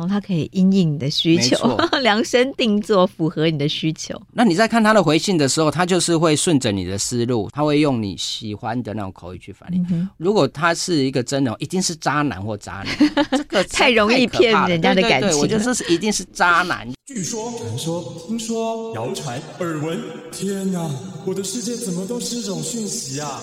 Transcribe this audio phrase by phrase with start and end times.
[0.00, 4.18] 哦，它可以因应你的需求， 量身定做，符合你的需求。
[4.32, 9.86] 那你在看他的回信的时候，他就是会顺着你的思路，他会用你喜欢的那种口语去反应。
[9.90, 15.20] 嗯、如果他是一个真的，一定是渣男或渣女，这个 太容易骗人家的感情。
[15.20, 16.88] 对对对，我觉得这是一定是渣男。
[17.06, 19.98] 据说、传说、听说、谣传、耳闻，
[20.32, 20.88] 天哪，
[21.26, 23.42] 我的世界怎么都是这种讯息啊！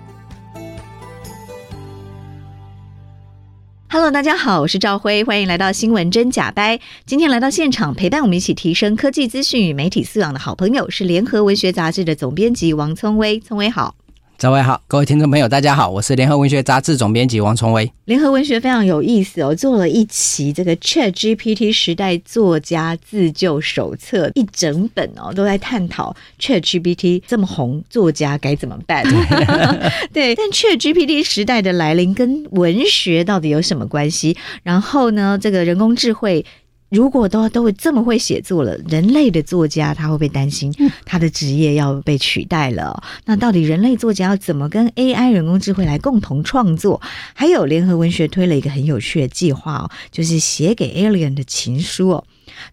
[3.93, 6.77] Hello，大家好，我是赵辉，欢迎来到《新闻真假掰》。
[7.05, 13.95] 今天来到现场陪伴我们一起提升科技资讯与媒体素养的好朋友是联合文学杂志的总编辑王聪威，聪威好。
[14.41, 17.93] 各位好，各位听众朋友，大家好，我是联合文学杂志总编辑王崇威。
[18.05, 29.03] 联合文学非常有意思哦，做了一期这个 Chat GPT 时代作家自救手册，一整本哦，都在探讨 Chat GPT 这么红，作家该怎么办？
[30.11, 34.35] 对， 但 Chat GPT 时代的来临跟文学到底有什么关系？
[34.63, 36.43] 然后呢，这个人工智慧。
[36.91, 40.73] 如果都都会这么会写作了，人类的作家他会不会担心
[41.05, 43.01] 他的职业要被取代了？
[43.23, 47.01] 那到底人类作家要怎么跟 AI 人工智慧来共同创作？
[47.33, 52.25] 还有联合文学推了一个很有趣的计划哦，就是写给 Alien 的情书哦。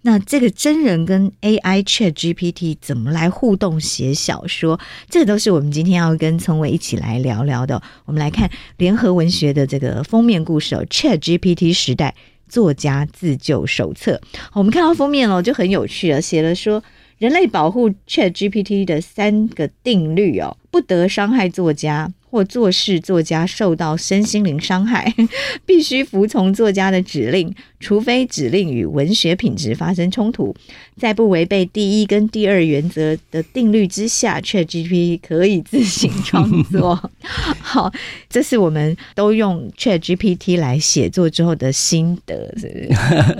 [0.02, 4.80] 那这个真人跟 AI Chat GPT 怎么来互动写小说？
[5.08, 7.80] 这都是我们今天要跟聪伟一起来聊聊的。
[8.04, 12.16] 我们来看联合文学的这个封面故事哦，Chat GPT 时代。
[12.48, 14.20] 作家自救手册，
[14.52, 16.82] 我们看到封面哦，就很有趣了，写了说
[17.18, 22.12] 人类保护 ChatGPT 的三个定律哦，不得伤害作家。
[22.30, 25.12] 或做事作家受到身心灵伤害，
[25.64, 30.54] 必须服从作家的指令，除非指令与文学品质发生冲突，
[30.98, 37.10] 在不违背第一跟第二原则的定律之下，ChatGPT 可以自行创作。
[37.60, 37.90] 好，
[38.28, 42.88] 这是我们都用 ChatGPT 来写作之后的心得，是？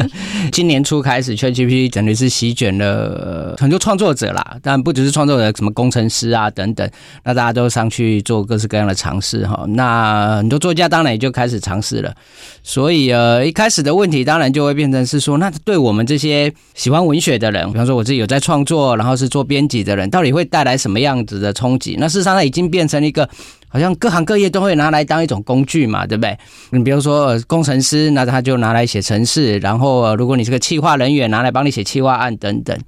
[0.50, 6.90] 今年初开始，ChatGPT 简直是席卷了很多创作者啦，但不只是创作者，什么工程师啊等等，
[7.24, 8.77] 那大家都上去做各式各。
[8.78, 12.14] 这样的尝试哈，那很多作家当然也就开始尝试了，
[12.62, 21.96] 所以呃，一开始的问题当然就会变成是说，那对我们这些喜欢文学的人，比方说我自己有在创作，然后是做编辑的人，到底会带来什么样子的冲击？
[21.98, 23.28] 那事实上，它已经变成一个
[23.66, 26.38] 好像各行各业都会拿来当一种工具嘛，对不对？
[26.70, 32.78] 你比如说工程师，那他就拿来写程式，然后如果你是个企划人员，拿来帮你写企划案等等。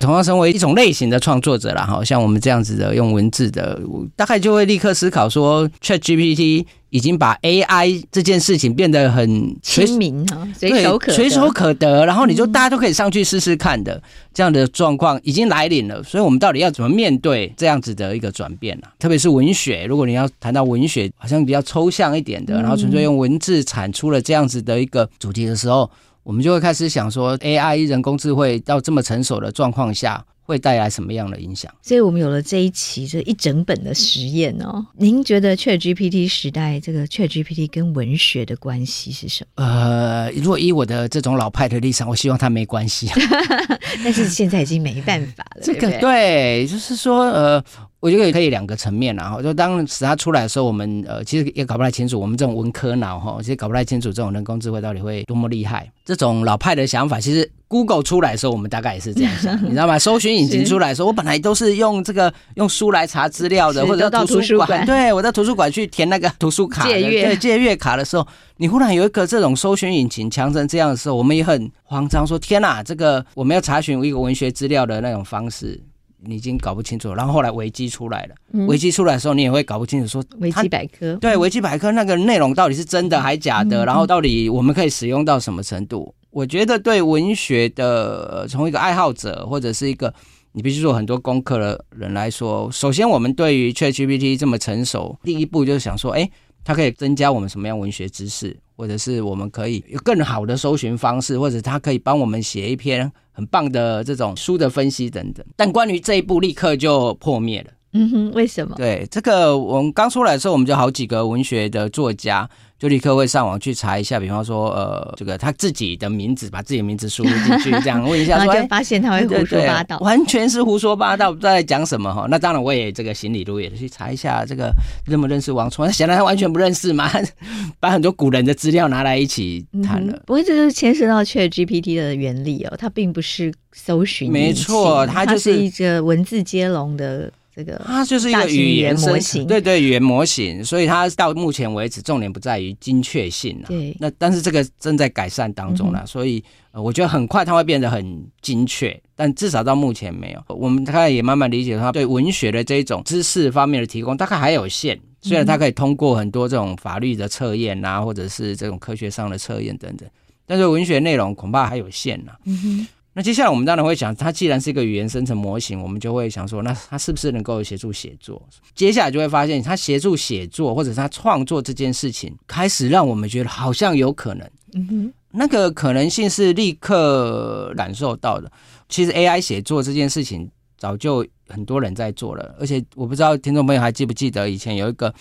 [0.00, 3.78] 同样成为一种类型的创作者啦，哈，像我们这样子的用文字的，
[4.16, 14.02] 大概就会立刻思考说，ChatGPT 已经把 AI 这件事情变得很亲民哈，随手可随手可得，然后你就大家都可以上去试试看的
[14.32, 16.02] 这样的状况已经来临了。
[16.02, 18.86] 所以，我们到底要怎么面对这样子的一个转变呢？
[18.98, 25.90] 特别是文学，如果你要谈到文学，好像比较抽象一点的，然后纯粹用文字产出了这样子的一个主题的时候。
[26.22, 31.72] 我们就会开始想说，AI 人工智慧到这么成熟的状况下，会带来什么样的影响？
[31.82, 34.86] 所以我们有了这一期这一整本的实验哦。
[34.96, 39.64] 您觉得 ChatGPT 时代这个 ChatGPT 跟文学的关系是什么？
[39.64, 43.08] 呃，如果以我的这种老派的立场，我希望它没关系。
[44.04, 45.62] 但是现在已经没办法了。
[45.62, 47.64] 这个对，就是说呃。
[48.00, 55.90] 我觉得也可以两个层面，然后就当时它出来的时候，我们呃其实也搞不太清楚，我们这种文科脑哈，其实搞不太清楚这种人工智慧到底会多么厉害。
[56.04, 59.98] 这种老派的想法，其实 Google 出来的时候，我们大概也是这样想， 你知道吗？
[59.98, 75.78] 搜寻引擎出来的时候，我本来都是用这个用书来查资料的，或者到图书馆， 对，我在图书馆去填那个图书卡，借阅，对，借阅卡的时候，你忽然有一个这种搜寻引擎强成这样的时候，我们也很慌张，说天哪，这个我们要查询一个文学资料的那种方式。
[76.24, 81.14] 你已经搞不清楚，然后后来维基出来了，维基出来的时候，你也会搞不清楚，说维基百科。
[81.16, 86.14] 对维基百科那个内容到底是真的还假的，然后到底我们可以使用到什么程度？
[86.30, 90.14] 我觉得对文学的从一个爱好者或者是一个
[90.52, 96.30] 你必须做很多功课的人来说，首先我们对于 ChatGPT 这么成熟，第一步就是想说，哎，
[96.64, 103.10] 它可以增加我们什么样文学知识，或者是我们可以有更好的搜寻方式，或者它可以帮我们写一篇。
[103.32, 107.70] 很棒的这种书的分析等等，但关于这一步立刻就破灭了。
[107.92, 108.74] 嗯哼，为什么？
[108.76, 112.46] 对，这个我们刚出来的时候，我们就好几个文学的作家
[112.80, 122.26] 就立刻会上网去查一下，比方说呃，这个他自己的名字，把自己的名字输入进去，这样问一下 说，就发现他会胡说八道，完全是胡说八道，不知道在讲什么哈。
[122.30, 124.72] 那当然，我也这个行李如也去查一下，这个
[125.04, 125.92] 认不认识王聪？
[125.92, 127.10] 显然他完全不认识嘛，
[127.78, 130.14] 把很多古人的资料拿来一起谈了。
[130.14, 137.30] 嗯、不过这就是牵涉到 ChatGPT 的原理哦，它并不是搜寻，没错，它就是一个文字接龙的。
[137.62, 143.66] 这个它就是一个语言模型，对对，语言模型，所以它到目前为止重点不在于精确性啊。
[143.68, 146.42] 对，那但是这个正在改善当中了，所以
[146.72, 150.42] 呃，我觉得很快它会变得很精确，但至少到目前没有。
[150.48, 160.08] 我们大概也慢慢理解它对文学的这种知识方面的提供大概还有限，虽然它可以通过很多这种法律的测验啊，或者是这种科学上的测验等等，
[160.46, 162.32] 但是文学内容恐怕还有限呐。
[162.46, 162.86] 嗯哼。
[163.12, 168.40] 那接下来我们当然会想，它既然是一个语言生成模型，我们就会想说，那它是不是能够协助写作？
[168.72, 174.48] 接下来就会发现，它协助写作或者它创作这件事情，开始让我们觉得好像有可能。
[174.74, 178.50] 嗯哼，那个可能性是立刻感受到的。
[178.88, 180.48] 其实 AI 写作这件事情
[180.78, 185.12] 早就很多人在做了，而且我不知道听众朋友还记不记得，以前有一个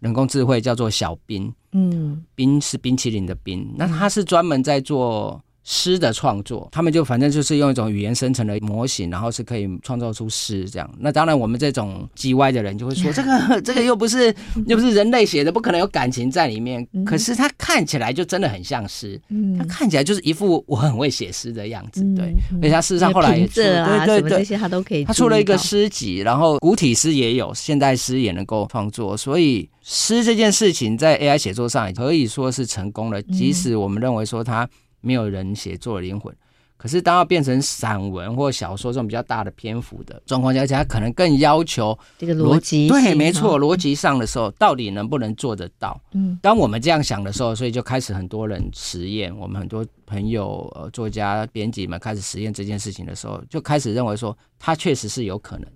[0.00, 5.38] 人工智慧叫做小冰，嗯，冰是冰淇淋的冰，那它是专门在做。
[5.64, 10.88] 诗的创作，他们就反正就是用一种语言生成的模型，然后是可以创造出诗这样。
[10.98, 14.34] 那当然，我们这种叽歪的人就会说，这个 这个又不是
[14.66, 16.86] 又不是人类写的，不可能有感情在里面。
[17.06, 19.18] 可是它看起来就真的很像诗，
[19.58, 22.04] 它看起来就是一副我很会写诗的样子。
[22.14, 25.04] 对，而且他事实上后来也出，对对对，这些他都可以。
[25.04, 29.16] 他出了一个诗集，然后古体诗也有，现代诗也能够创作。
[29.16, 34.68] 所以诗这件事情在 AI 写作上也可以说是成功了，即使我们认为说它。
[35.04, 36.34] 没有人写作的灵魂，
[36.76, 46.00] 可是当要变成散文或小说这种比较大的篇幅的状况下，而且它可能更要求这个逻辑，对，没错，逻辑上的时候，到底能不能做得到？
[46.12, 55.68] 嗯，当我们这样想的时候，所以就开始很多人实验，我们很多朋友、呃，作家、编辑们开始实验这件事情的时候，就开始认为说，它确实是有可能。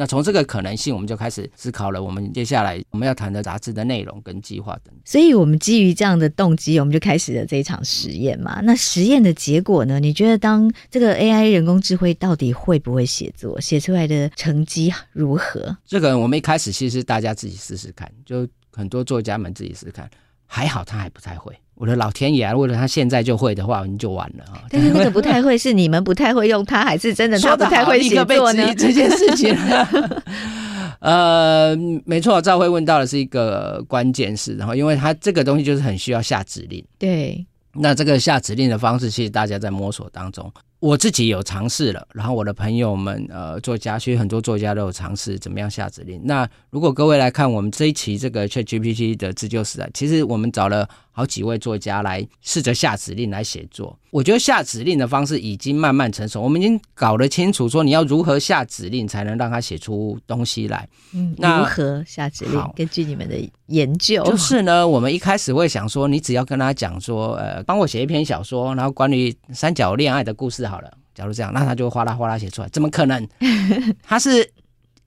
[0.00, 2.02] 那从这个可能性，我们就开始思考了。
[2.02, 4.94] 我们接下来我们要谈的杂志的内容跟计划等。
[5.04, 8.62] 所以，我们基于这样的动机，我们就开始了这一场实验嘛。
[8.62, 10.00] 那实验的结果呢？
[10.00, 15.76] 你觉得，当这个 AI 人工智慧到底会不会写作，写出来的成绩如何？
[15.84, 20.10] 这个我们一开始其实大家自己试试看，就很多作家们自己试试看。
[20.46, 22.52] 还好他还不太会，我的老天爷啊！
[22.52, 24.60] 如果他现在就会的话，你就完了啊！
[24.68, 28.74] 但是那个不太会是你们不太会用它，还是真的他不太会写作呢？
[28.74, 29.56] 这件事情，
[31.00, 31.74] 呃，
[32.04, 40.52] 没错，赵慧问到的是一个关键事，然后因为他这个东西就是很需要下指令，对，那这个下指令的方式，其实大家在摸索当中。
[40.80, 46.18] 我自己有尝试了，然后我的朋友们，呃，作家，其实很多作家都有尝试怎么样下指令。
[46.24, 50.86] 那如果各位来看我们这一期这个 ChatGPT 的自救时代，其实我们找了。
[51.20, 56.40] 好几位作家来试着下指令来写作，我觉得下指令的方式已经慢慢成熟。
[56.40, 60.88] 我们已经搞得清楚，说你要如何下指令才能让他写出东西来。
[61.12, 62.58] 嗯，那如何下指令？
[62.74, 63.36] 根据你们的
[63.66, 70.90] 研究，就是呢，我们一开始会想说，你只要跟他讲说，呃，帮我写一篇小说，然后关于三角恋爱的故事好了。
[71.14, 72.68] 假如这样，那他就会哗啦哗啦写出来。
[72.70, 73.28] 怎么可能？
[74.02, 74.50] 他是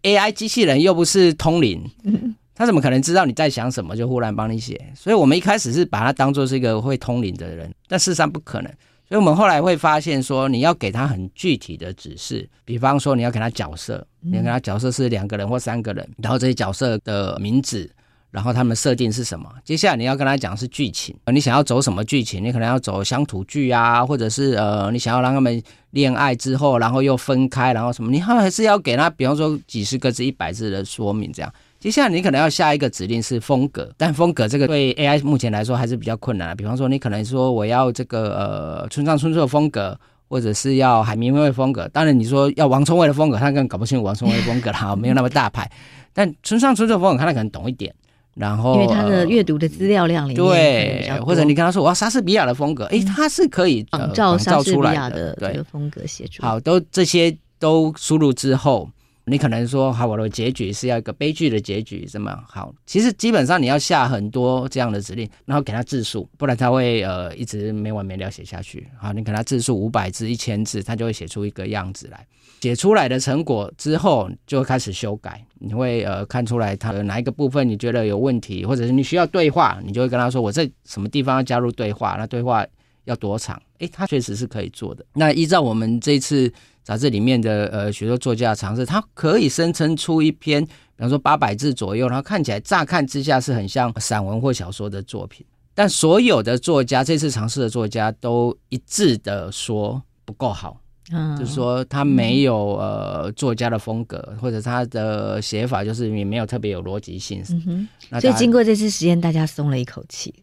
[0.04, 1.84] AI 机器人，又不是通灵。
[2.64, 4.82] 他怎么可能知道你在想什么，就忽然帮你写？
[4.96, 8.72] 所以我们一开始是把他当做是一个会通灵的人，但事实上不可能。
[9.06, 17.92] 所以我们后来会发现说，你要给他很具体的指示，比方说你要给他角色，你要给他角色是两个人或三个人，然后这些角色的名字，
[18.32, 19.48] 然后他们设定是什么。
[19.66, 22.42] 接下来你要跟他讲是剧情，你想要走什么剧情？
[22.42, 28.10] 你可能要走乡土剧啊，或者是呃，你想要让他们恋爱之后，然后又分开，然后什么？
[28.10, 31.54] 你还是要给他，比方说几十个字、一百字的说明这样。
[31.84, 36.56] 接下来你可能要下一个指令是风格，但风格这个对 AI 目前来说还是比较困难的。
[36.56, 40.00] 比方说，你可能说我要这个呃村上春树的风格，
[40.30, 41.86] 或者是要海明威的风格。
[41.90, 45.70] 当然你说要王聪威的风格，他更搞不清楚王聪威的风格啦， 没有那么大牌。
[46.14, 47.94] 但村上春树的风格，他可能懂一点。
[48.34, 56.48] 然后因为他的阅读的资料量里面，对，或者你跟他说我要莎士比亚的风格，诶，他是可以仿照莎士比亚的这个风格写出来。
[56.48, 58.90] 好，都这些都输入之后。
[59.26, 62.74] 你可能说好，我的结局是要一个悲剧的结局，这么好？
[62.86, 68.88] 其实基本上你要下很多这样的指令，然后给他字数，不然他会呃一直没完没了写下去。
[69.00, 72.26] 好，你给他字数五百字、一千字，他就会写出一个样子来。
[72.62, 75.46] 写出来的成果之后，就会开始修改。
[75.60, 82.66] 你会呃看出来他的哪一个部分你觉得有问题，或者是你需要对话，你就会跟他说，我在什么地方要加入对话，那对话
[83.06, 83.62] 要多长？
[83.80, 85.06] 诶，他确实是可以做的。
[85.14, 86.52] 那依照我们这次。
[86.86, 95.46] 杂志里面的呃许多作家尝试，他可以生成出一篇，比方说八百字左右，然后看起来乍看之下是很像散文或小说的作品。
[95.74, 100.78] 但所有的作家这次尝试的作家都一致的说不够好。
[101.14, 107.42] 嗯，就是说他没有呃作家的风格，或者他的写法就是也没有特别有逻辑性。
[107.50, 110.34] 嗯哼，所以经过这次实验，大家松了一口气。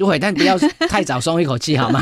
[0.00, 2.00] 对，但不要太早松一口气，好吗？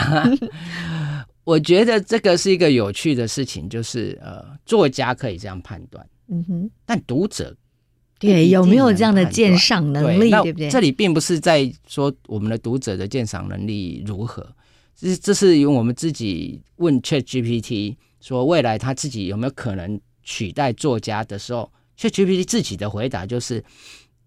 [1.43, 7.53] 我觉得这个是一个有趣的事情，就是呃，作家可以这样判断，嗯哼，但读者
[8.21, 10.71] 对有没有这样的鉴赏能力，对不对？
[10.71, 14.47] 这里并不是在说我们的读者的鉴赏能力如何，
[14.95, 17.97] 这是这是由我们自己问 ChatGPT。
[18.21, 23.65] 说未来他自己有没有可能取代作家的时候，ChatGPT 自己的回答就是，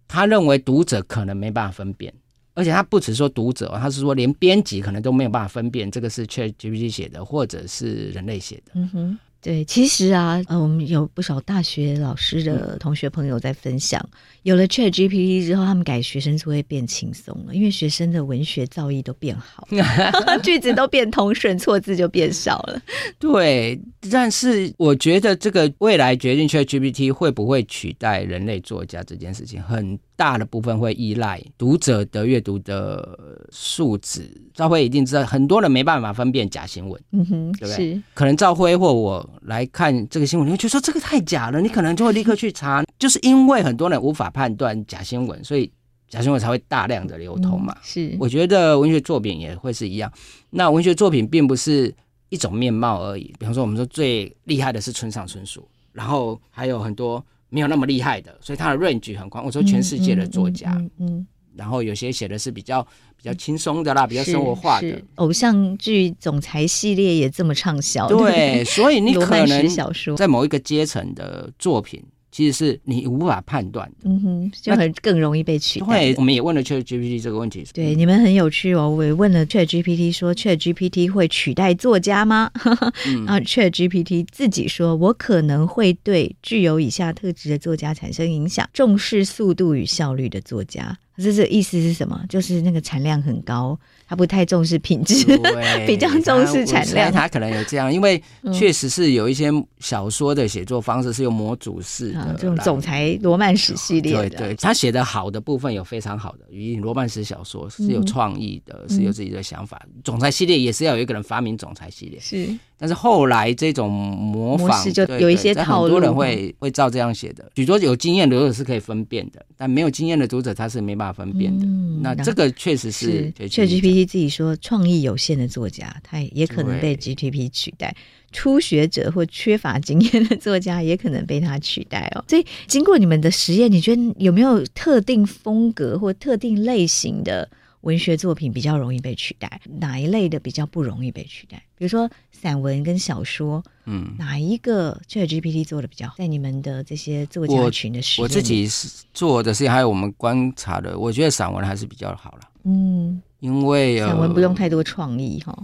[0.08, 2.12] 他认为读者可能没办法分辨，
[2.54, 8.72] 而且他不只说读者，他是说连编辑可能都没有办法分辨这个是 ChatGPT 写的，或者是人类写的。
[8.74, 9.18] 嗯哼。
[9.44, 19.66] 对，其实啊，呃，我们有不少大学老师的同学朋友在分享，嗯、有了 ChatGPT 之后，他们改学生作业变轻松了，因为学生的文学造诣都变好，
[20.44, 22.80] 句子都变通顺，错字就变少了。
[23.18, 33.18] 对，但是我觉得这个未来决定 ChatGPT 会不会取代人类作家这件事情，很大的部分会依赖读者的阅读的
[33.50, 34.30] 素质。
[34.54, 37.94] 赵辉一定知道，很多人没办法分辨假新闻，嗯哼，对不对？
[37.94, 45.68] 是可能赵辉或我来看这个新闻，你会觉得说这个太假了，你可能就会立刻去查， 就是因为很多人无法判断假新闻，所以
[46.08, 47.74] 假新闻才会大量的流通嘛。
[47.78, 50.12] 嗯、是，我觉得文学作品也会是一样。
[50.50, 51.92] 那文学作品并不是
[52.28, 57.26] 一种面貌而已，比方说我们说最厉害的是村上春树，然后还有很多。
[57.52, 59.44] 没有那么厉害的，所以他的 range 很宽。
[59.44, 62.82] 我说全世界的作家，嗯，嗯嗯嗯然后有些写的是比较
[63.14, 69.68] 比较轻松的啦，比较生活化的偶像剧总裁系列也这么畅销，对，所以你可能
[70.16, 72.02] 在某一个阶层的作品。
[72.32, 75.86] 其实是你无法判断的，嗯哼，就很更容易被取代。
[75.86, 77.62] 对，我们也问了 ChatGPT 这个问题。
[77.74, 78.88] 对，你们很有趣哦。
[78.88, 82.50] 我也问了 ChatGPT 说，ChatGPT 会取代作家吗？
[83.06, 90.98] 嗯、然后 ChatGPT 自己说，我可能会对具有以下特质的作家产生影响：重视速度与效率的作家。
[91.16, 92.20] 可是这意思是什么？
[92.28, 93.78] 就是那个产量很高。
[94.08, 95.24] 他不太重视品质，
[95.86, 97.10] 比较重视产量。
[97.10, 104.28] 他可能有这样，因为确实是有一些小说的写作方式是用模组式的，嗯、这种总裁罗曼史系列的。
[104.28, 109.80] 对对，他写的好的部分有非常好的，语音罗曼史小说是有创意的，嗯、是有自己的想法。
[110.04, 112.54] 总裁系列也是要有一个人发明总裁系列，是。
[112.82, 117.48] 但是后来这种模仿就有一些套路，很多人会会照这样写的。
[117.54, 121.64] 许多有经验的读者是可以分辨的，但没有经验的读者他是没办法分辨的。
[121.64, 127.94] 嗯、那这个确实是 ChatGPT 自己说，创意有限的作家，他也可能被 GPT 取代；
[128.32, 132.24] 初学者或缺乏经验的作家，也可能被他取代哦。
[132.26, 137.48] 所以，经过你们的实验，你觉得有没有特定风格或特定类型的？
[137.82, 141.62] 文学作品比较容易被取代，哪一类的比较不容易被取代？
[141.76, 146.14] 比如说散文跟小说，嗯，哪一个 ChatGPT 做的比较好？
[146.16, 152.40] 在你们的这些作家群的实验，我自己是做的是还有我们观察的，我觉得散文还是比较好了。
[152.64, 155.56] 嗯，因为散文不用太多创意哈，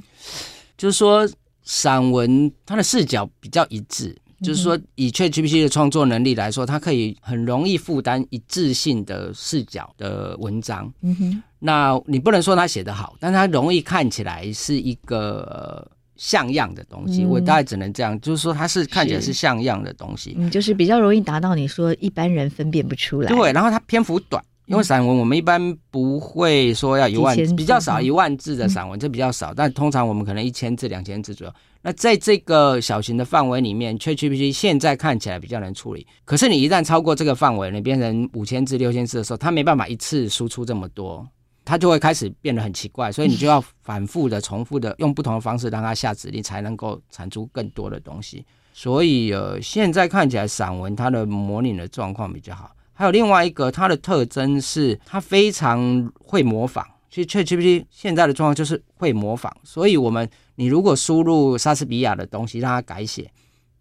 [0.77, 1.29] 就是说
[1.63, 4.17] 散文它的视角比较一致。
[4.41, 10.93] 就是说，以 ChatGPT 的创作能力来说，它可以很容易负担一致性的视角的文章。
[11.03, 15.85] 嗯哼，那你不能说它写得好，但它容易看起来是一个
[16.17, 17.25] 像样的东西。
[17.25, 20.37] 嗯、我大概只能这样，就是说它是看起来是像样的东西。
[20.39, 23.29] 嗯，就是比较容易达到你说一般人分辨不出来。
[23.29, 29.53] 对，然后它篇幅短，因为散文我们一般不会说要一万字，比较少一万字的散文，这比较少。
[29.53, 31.53] 但通常我们可能一千字、两千字左右。
[31.81, 36.07] 那在这个小型的范围里面，ChatGPT 现在看起来比较能处理。
[36.25, 41.27] 可是你一旦超过这个范围，你变成五千字、六千字的时候，它没办法一次输出这么多，
[41.65, 43.13] 它就会开始变得很奇怪。
[43.13, 48.45] 所以你就要反复的、重复的用不同的方式让它下指令，才能够产出更多的东西。
[48.75, 52.73] 所以呃，现在看起来散文它的模拟的状况比较好。
[52.93, 56.85] 还有另外一个，它的特征是它非常会模仿。
[57.11, 60.29] 其实 ChatGPT 现在的状况就是会模仿，所以我们。
[60.61, 63.31] 你如果输入莎士比亚的东西，让它改写，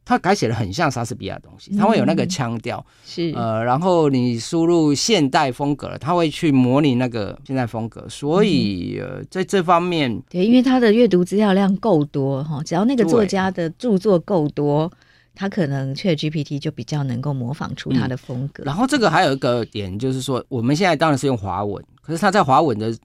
[0.06, 14.92] 它改写的很像莎士比亚的东西，它会有那个腔调，是呃，然后你输入现代风格了，它会去模拟那个现代风格，所以呃，在这方面，对，因为它的阅读资料量够多哈，只要那个作家的著作够多，
[15.34, 18.64] 它可能 ChatGPT 就比较能够模仿出它的风格。
[18.66, 22.96] 然后这个还有一个点就是说，我们现在当然是用华文，可是它在华文的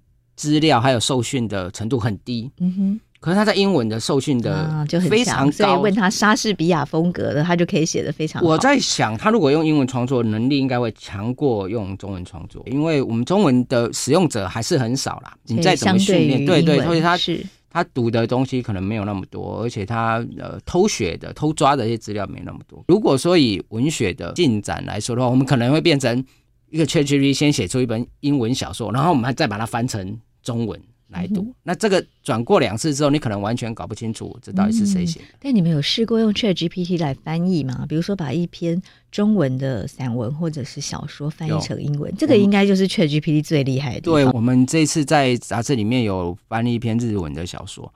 [0.42, 3.00] 资料还有受训的程度很低，嗯哼。
[3.20, 8.48] 可是他在英文的受训的啊就很非常高，所以问他莎士比亚风格的，他就可以写的非常好。
[8.48, 15.32] 我在想，他如果用英文创作，能力应该会强过用中文创作，因为我们中文的使用者还是很少啦。
[15.44, 22.84] 你再怎么训练，对对，所以他是他读的东西可能没有那么多，而且他呃偷学的、偷抓的一些资料没那么多。
[22.88, 26.24] 如果说以文学的进展来说的话，我们可能会变成
[26.70, 30.80] 一个 ChatGPT 先写出一本英文小说，然后我们还再把它翻成中文。
[31.12, 35.26] 来读，嗯、那这个转过两次之后，你可能完全搞不清楚这到底是谁写的。
[35.26, 37.84] 嗯、但你们有试过用 ChatGPT 来翻译吗？
[37.88, 44.00] 比如说把一篇中文的散文或者是小说翻译成英文，这个应该就是 ChatGPT 最厉害的。
[44.00, 47.92] 对，我们这次在杂志里面有翻译一篇日文的小说，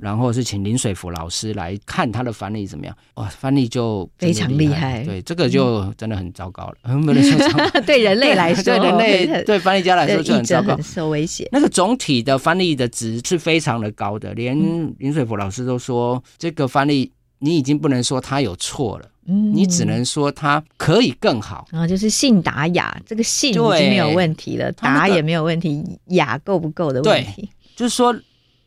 [0.00, 2.96] 然后是请林水福老师来看他的翻译怎么样。
[3.14, 5.02] 哇，翻译就非常厉害。
[5.04, 11.48] 对，这个就真的很糟糕了，嗯、不能说对人类来说， 对人类对翻译家来说就很糟糕，很受威胁。
[11.50, 14.56] 那个总体的翻译的值是非常的高的，连
[14.98, 19.10] 林水福老师都说，这个翻译你已经不能说他有错了。
[19.26, 21.68] 嗯，你只能说他可以更好。
[21.70, 27.48] 然后就是信达雅，这个信已经没有问题了，达、那个、也没有问题，雅够不够的问题。
[27.76, 28.18] 就是说，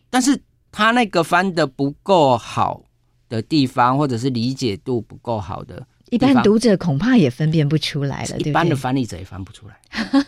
[0.09, 0.39] 但是
[0.71, 2.83] 他那个翻的不够好
[3.27, 8.37] 的地方，或者是理解度不够好的，一般读者恐怕也分辨不出来了。
[8.37, 9.75] 一般的翻译者也翻不出来。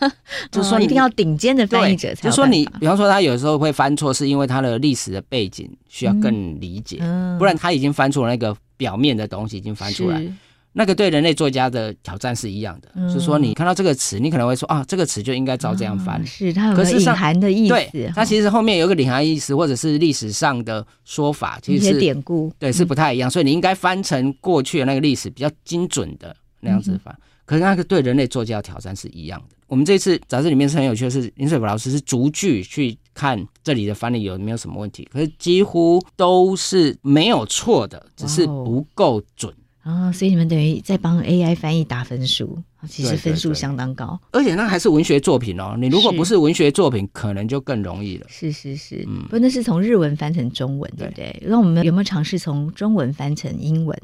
[0.52, 2.24] 就是说，一定要顶尖的翻译者才。
[2.24, 8.56] 就是说，你比方说他有时候会翻错，是因为他的历史的背景需要更理解，嗯、不然他已经翻出了那个。
[8.78, 10.30] 表面的东西已经翻出来，是
[10.78, 12.90] 那个对人类作家的挑战是一样的。
[12.96, 16.22] 嗯、就是说，你看到这个词，你可能会说啊，这个词就应该照这样翻。
[16.22, 23.30] 嗯、是它有个隐含的意思，对，它其实后面有个隐含意思，或者是历史上的说法，其实是典故，对，是不太一样。
[23.30, 27.14] 嗯、所以你应该翻成过去的那个历史比较精准的那样子翻。
[27.14, 29.56] 嗯、可是那个对人类作家的挑战是一样的。
[29.68, 39.52] 我们这次杂志里面是很有趣的是，林水福老师是逐句去看这里的翻译有没有什么问题，可是几乎都是没有错的，只是不够准
[39.86, 40.12] 啊、哦。
[40.12, 45.76] 所以你们等于在帮 AI 翻译打分数，其实分数相当高，对对对，而且那还是文学作品哦。
[45.80, 48.26] 你如果不是文学作品，可能就更容易了。
[48.28, 51.44] 是是是，嗯，不，那是从日文翻成中文，对不对？
[51.46, 53.98] 那我们有没有尝试从中文翻成英文？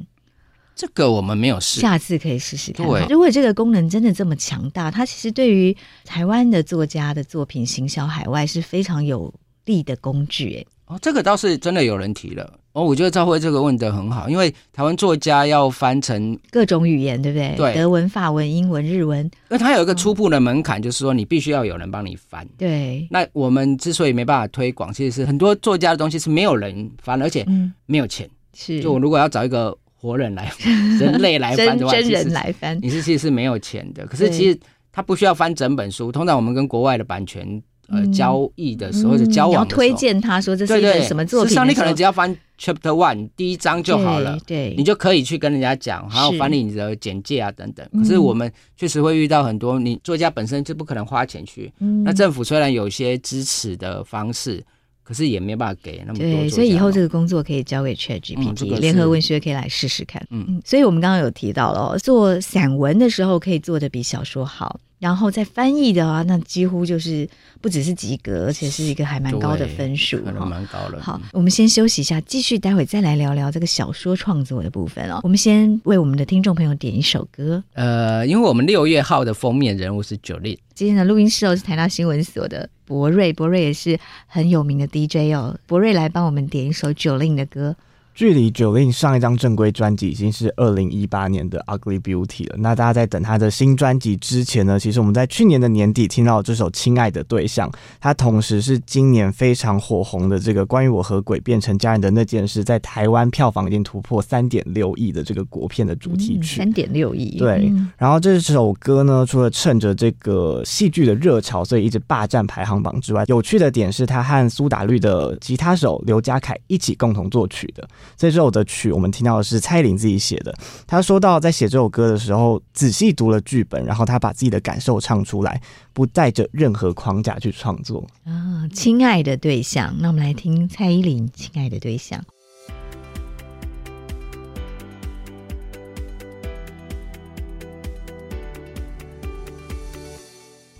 [0.73, 2.87] 这个我们没有试，下次可以试试看。
[2.87, 9.31] 对，如果这个功能真的这么强大，它其实对于台湾的作家的作品行销海外是非常有
[9.65, 10.55] 利的工具。
[10.55, 12.57] 哎，哦，这个倒是真的有人提了。
[12.73, 17.55] 哦，我觉得赵慧这个问的很好，因为台湾作家要翻成各种语言，对不对？
[17.57, 22.47] 对，德文、法文、英文、日文，因为它有一个初步的门槛，就是说你必须要有人帮你翻。
[22.57, 27.45] 对，那我们之所以没办法推广，其实是很多作家的东西是没有人翻，而且
[27.85, 28.29] 没有钱。
[28.53, 29.77] 是，就我如果要找一个。
[30.03, 30.51] 活人来，
[30.99, 34.03] 人类来翻的话， 真人来翻，你是其实是没有钱的。
[34.07, 34.59] 可是其实
[34.91, 36.11] 他不需要翻整本书。
[36.11, 37.47] 通常我们跟国外的版权
[37.87, 47.83] 呃交易的时候，或者交往，你要推荐他说这是一个什么作品，实际上你可能只要翻 Chapter One 第一章就好了，对，你就可以去跟人家讲，还有翻译你的简介啊等等。
[47.91, 51.73] 可是我们确实会遇到很多，你作家本身就不可能花钱去。
[52.05, 54.63] 那政府虽然有些支持的方式。
[55.03, 60.25] 可是也没办法给那么多，对，所以以后这个工作可以交给 ChatGPT，联合文学可以来试试看。
[60.29, 64.79] 嗯嗯，所以我们刚刚有提到了，做散文的时候可以做的比小说好。
[64.99, 67.27] 然后在翻译的话，那几乎就是
[67.61, 70.99] 不只是及格，而且是一个还蛮高的分数，可能蛮高了。
[71.01, 75.19] 好，我们先休息一下，继续待会再来聊聊这个小说创作的部分哦。
[75.23, 77.63] 我们先为我们的听众朋友点一首歌。
[77.73, 85.55] 呃，因为我们六月号的封面人物是 Jolin，今天的录音室哦是台大新闻所的博瑞，博瑞也是很有名的 DJ 哦。
[85.67, 87.75] 博瑞来帮我们点一首 Jolin 的歌。
[88.13, 92.55] 距离 Jolin 上一张正规专辑已经是二零一八年的《Ugly Beauty》了。
[92.57, 97.69] 那大家在等他的新专辑之前呢，其实我们在去年的年底听到这首《亲爱的对象》，
[97.99, 106.57] 它同时是今年非常火红的这个关于我和鬼变成家人的那件事，在台湾票房已经突破三点六亿的这个国片的主题曲。
[106.57, 107.69] 三点六亿，对。
[107.71, 117.87] 嗯、然后这首歌呢，除了趁着这个戏剧的热潮，所以一直霸占排行榜之外，有趣的点是，他和苏打绿的吉他手刘家凯一起共同作曲的。
[118.17, 120.53] 这首的曲，我们听到的是蔡依林自己写的。
[120.85, 125.61] 她说到，在写这首歌的时候，仔细读了剧本，然后她把自己的感受唱出来，
[125.93, 128.05] 不带着任何框架去创作。
[128.25, 132.19] 啊，亲爱的对象，那我们来听蔡依林《亲爱的对象》。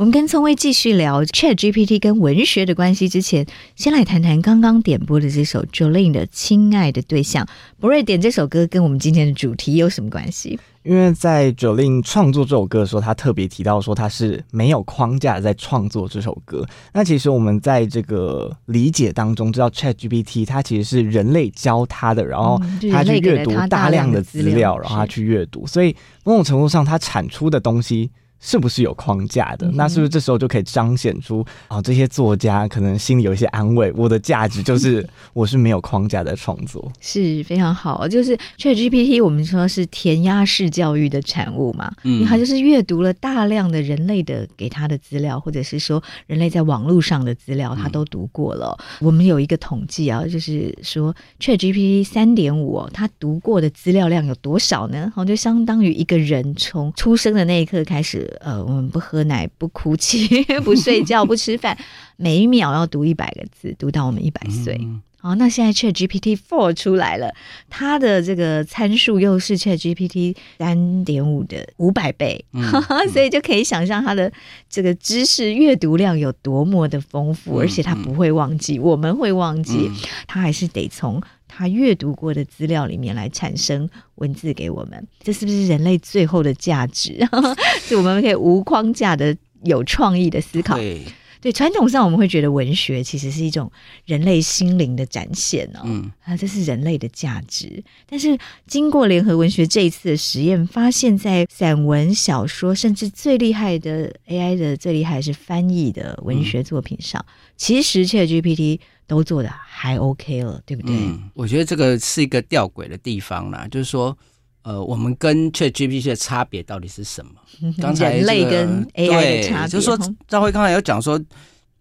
[0.02, 7.46] 我们跟聪威继续聊 ChatGPT 跟文学的关系之前，先来谈谈刚刚点播的这首 Jolin 的《亲爱的对象》。
[7.80, 10.60] 博瑞点这首歌跟我们今天的主题有什么关系？
[10.82, 16.66] 因为在 Jolin 创作这首歌的时候，他特别提到说他是没有框架在创作这首歌。
[16.94, 22.60] 那其实我们在这个理解当中知道，ChatGPT 它其实是人类教他的，然后
[22.92, 28.10] 他去阅读大量的资料，然后他去阅读，所以某种程度上，他产出的东西。
[28.42, 29.70] 是不是有框架的？
[29.76, 33.94] 那是不是这时候就可以彰显出啊、哦，这些作家可能心里有一些安慰。
[33.96, 38.08] 我的价值就是 我是没有框架的创作，是非常好。
[38.08, 48.76] 就是 ChatGPT，我们说是填鸭式教育的产物嘛，嗯，它就是阅读了大量的人类的给他的资料，或者是说人类在网络上的资料，他都读过了。
[49.00, 55.14] 嗯、我们有一个统计啊，就是说 ChatGPT 三点五，他读过的资料量有多少呢？
[55.16, 58.31] 好，就相当于一个人从出生的那一刻开始。
[58.40, 61.78] 呃，我们不喝奶，不哭泣， 不睡觉，不吃饭，
[62.18, 64.80] 每一秒要读一百个字，读到我们一百岁。
[65.24, 67.32] 好，那现在 ChatGPT Four 出来了，
[67.70, 74.32] 它的这个参数又是 ChatGPT 三点五的五百倍，嗯 嗯、所以就可以想象它的
[74.68, 79.92] 这个知识阅读量有多么的丰富，而且它不会忘记，嗯、我们会忘记，
[80.26, 81.22] 它还是得从。
[81.54, 87.28] 他阅读过的资料里面来产生文字给我们，这是不是人类最后的价值？
[87.84, 90.78] 是我们可以无框架的、有创意的思考。
[90.78, 91.04] 对，
[91.42, 93.70] 对，传统上我们会觉得文学其实是一种
[94.06, 97.84] 人类心灵的展现哦，嗯，啊，这是人类的价值。
[98.08, 108.80] 但是经过联合文学这一次的实验，发现，在散文、小说，甚至最厉害的 AI 的最厉害是翻译的文学作品上，嗯、其实 ChatGPT。
[109.12, 110.96] 都做的还 OK 了，对不对？
[110.96, 114.18] 嗯，我觉得这个是一个吊诡的地方啦，就是说，
[114.62, 117.32] 呃，我们跟 ChatGPT 的差别到底是什么？
[117.82, 121.22] 刚才、这个、人类跟 AI 的差别，就是说，赵辉刚才有讲说，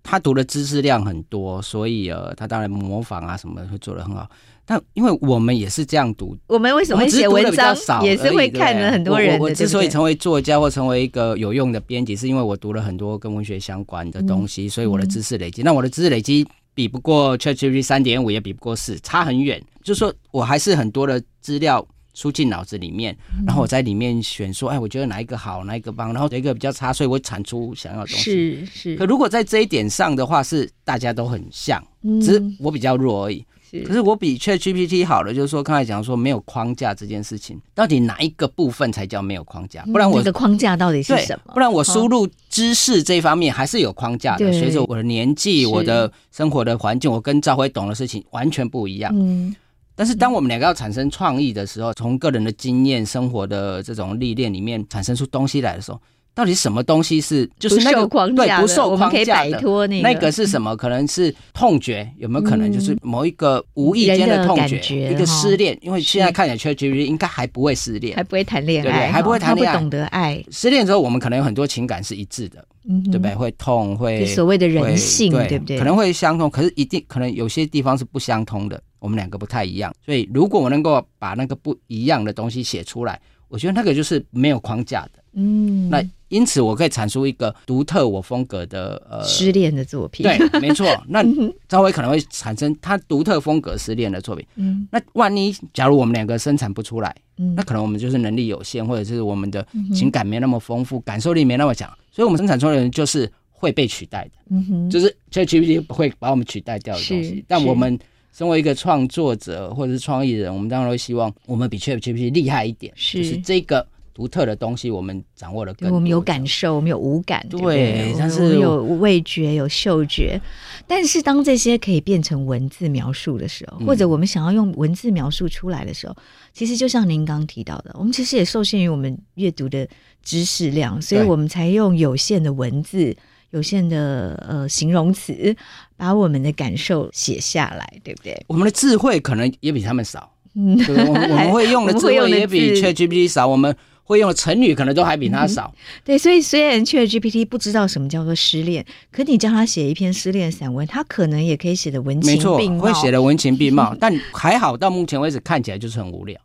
[0.02, 4.28] 他读的知识量很多，所以呃，他当然模仿啊什么会做的很好。
[4.66, 9.44] 但因为我们也是这样读，我们为什么会写文章也是会看了很多人我。
[9.46, 15.62] 我之所以成为作家或成为一个有用的编辑，是因为我读了很多跟文学相关的东西，嗯、所以我的知识累积。
[15.62, 19.62] 嗯、那我的知识累积比不过 ChatGPT 三点五，也比不过四，差很远。
[19.82, 28.22] 就是说我还是很多的资料输进脑子里面，嗯、然后我在里面选说，哎，我觉得哪一个好，哪一个棒，然后哪一个比较差，所以我产出想要的东西。
[28.22, 28.96] 是是。
[28.96, 31.82] 可如果在这一点上的话，是大家都很像，
[32.20, 33.44] 只是我比较弱而已。
[33.86, 39.82] 可是我比 ChatGPT 好了，就是说刚才讲说没有框架这件事情，到底哪一个部分才叫没有框架？
[39.92, 41.54] 不然我的框架到底是什么？
[41.54, 44.52] 不然我输入知识这一方面还是有框架的。
[44.52, 49.12] 随着我的年纪、我的生活的环境，我跟赵辉懂的事情完全不一样。
[49.14, 49.54] 嗯，
[49.94, 56.00] 但是当我们两个要产生创意的时候，从个人的经验、生活的这种历练里面产生出东西来的时候。
[56.40, 59.60] 到底什么东西是就是那个对不受框架的？
[60.00, 60.74] 那个是什么？
[60.74, 65.12] 可能是痛觉，有没有可能就是某一个无意间的痛觉？
[65.12, 70.42] 一个失恋，因为现在看起来 ChatGPT 应该还不会失恋，还不会谈恋爱，还不会谈恋爱，不懂得爱。
[70.50, 72.64] 失恋之后，我们可能有很多情感是一致的，
[73.10, 73.34] 对不对？
[73.34, 75.78] 会痛，会所谓的人性，对不对？
[75.78, 78.82] 可能会相通，可是一定可能有些地方是不相通的。
[78.98, 85.10] 我们两个不太一样，所以如果我能够把那个不一样的东西写出来，我觉得那个就是没有框架的。
[85.32, 90.24] 嗯，那因此我可以产出一个独特我风格的呃失恋的作品。
[90.24, 90.86] 对，没错。
[91.06, 91.22] 那
[91.68, 94.44] 稍微可能会产生他独特风格失恋的作品。
[94.56, 104.30] 嗯，那万一假如我们两个生产不出来，嗯，那可能我们就是能力有限，或者是我们的情感没那么丰富，感受力没那么强，所以我们生产出来的人就是会被取代的。
[104.50, 107.44] 嗯哼，就是 ChatGPT 不会把我们取代掉的东西。
[107.46, 107.96] 但我们
[108.32, 112.92] 身为一个创作者或者是创意人，我们当然会希望我们比 ChatGPT 厉害一点。
[112.96, 113.86] 是，就是这个。
[114.12, 115.94] 独特的东西，我们掌握了更多。
[115.94, 120.38] 我们有感受，我们有五感，对，对，但是我们有味觉，有嗅觉。
[120.86, 129.88] 但是当这些可以变成文字描述的时候，或者我们想要用文字描述出来的时候，嗯、其实就像您刚提到的，我们其实也受限于我们阅读的
[130.22, 133.16] 知识量，所以我们才用有限的文字、
[133.50, 135.54] 有限的呃形容词，
[135.96, 138.44] 把我们的感受写下来，对不对？
[138.48, 143.76] 我们的智慧可能也比他们少，嗯，对我们 我们会用的智慧也比 ChatGPT 少，我们。
[144.02, 156.36] 会用的成语可能都还比他少，嗯，对，所以虽然 ChatGPT 不知道什么叫做失恋，可你叫他写一篇失恋散文，他可能也可以写的文情并茂，会写的文情并茂， 但还好，到目前为止看起来就是很无聊。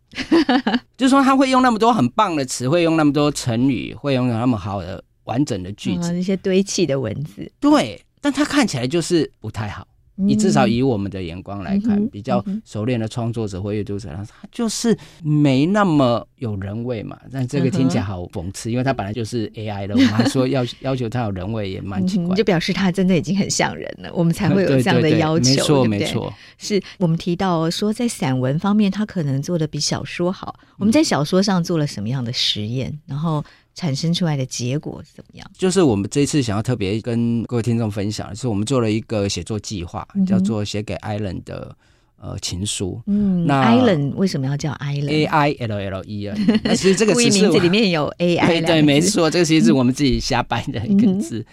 [0.95, 9.87] 就是说他会用那么多很棒的词，会用那么多成语，会用那么好的完整的句子，那些堆砌的文字，对，但它看起来就是不太好。
[10.17, 17.19] 你至少以我们的眼光来看，嗯、比较熟练的创作者或阅读者，他就是没那么有人味嘛。
[17.29, 22.35] 但这个听起来好讽刺，因为他本来就是 AI 的，我们还说要 要求他有人味，也蛮奇怪、嗯。
[22.37, 25.49] 就表示他真的已经很像人了，我们才会有这样的要求。
[25.49, 26.33] 没错，没错。
[26.57, 30.57] 是我们提到说，在散文方面，他可能做的比小说好。
[30.77, 32.97] 我们在小说上做了什么样的实验？
[33.05, 33.43] 然后。
[33.75, 35.45] 产生出来的结果是怎么样？
[35.57, 41.75] 就是我们这一次想要特别跟各位听众分享的是，我们做了一个写作计划，嗯、叫做写给 Island 的
[42.17, 43.01] 呃情书。
[43.05, 46.35] 嗯，那 Island 为什么要叫 Island？A I L L E 啊。
[46.63, 48.47] 那其实这个词名字里面有 A I。
[48.47, 51.39] 对对，没错，这个其实是我们自己瞎掰的一个字。
[51.39, 51.45] 嗯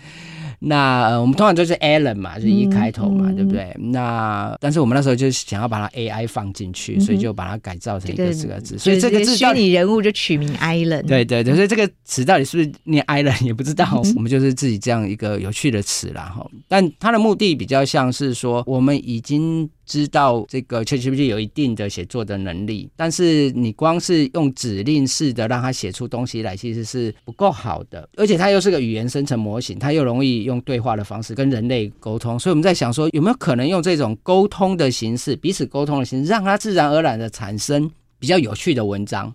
[0.65, 3.77] 那、呃、我们通常就是 Alan 嘛，就是一开头嘛，嗯、对不对？
[3.79, 8.79] 那但是我们那时候就想要把它 AI 放进去，嗯、所以就把它改造成一个四个字。
[8.79, 11.07] 所以这个字虚拟人物就取名 Island。
[11.07, 16.47] 对对对，所以这个词到底是不是念 Island 也不知道，嗯、我们就是自己这样一个有趣的词啦哈。
[16.69, 19.69] 但它的目的比较像是说，我们已经。
[19.85, 28.09] 知道这个 ChatGPT 有一定的写作的能力，但是你光是用指令式的让它写出东西来，其实是不够好的。
[28.17, 39.35] 而且它又是个语言生成模型，它又容易用对话的方式跟人类沟通，所以我们在想说，有没有可能用这种沟通的形式，彼此沟通的形式，让它自然而然的产生比较有趣的文章。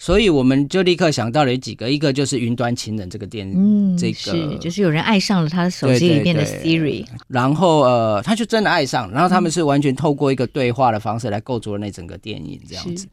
[0.00, 13.06] 所以我们就立刻想到了有几个，一个就是云端情人这个电，嗯，这个是就是有人爱上了他的手机里面的 Siri，然后呃，他就真的爱上，然后他们是完全透过一个对话的方式来构筑了那整个电影这样子。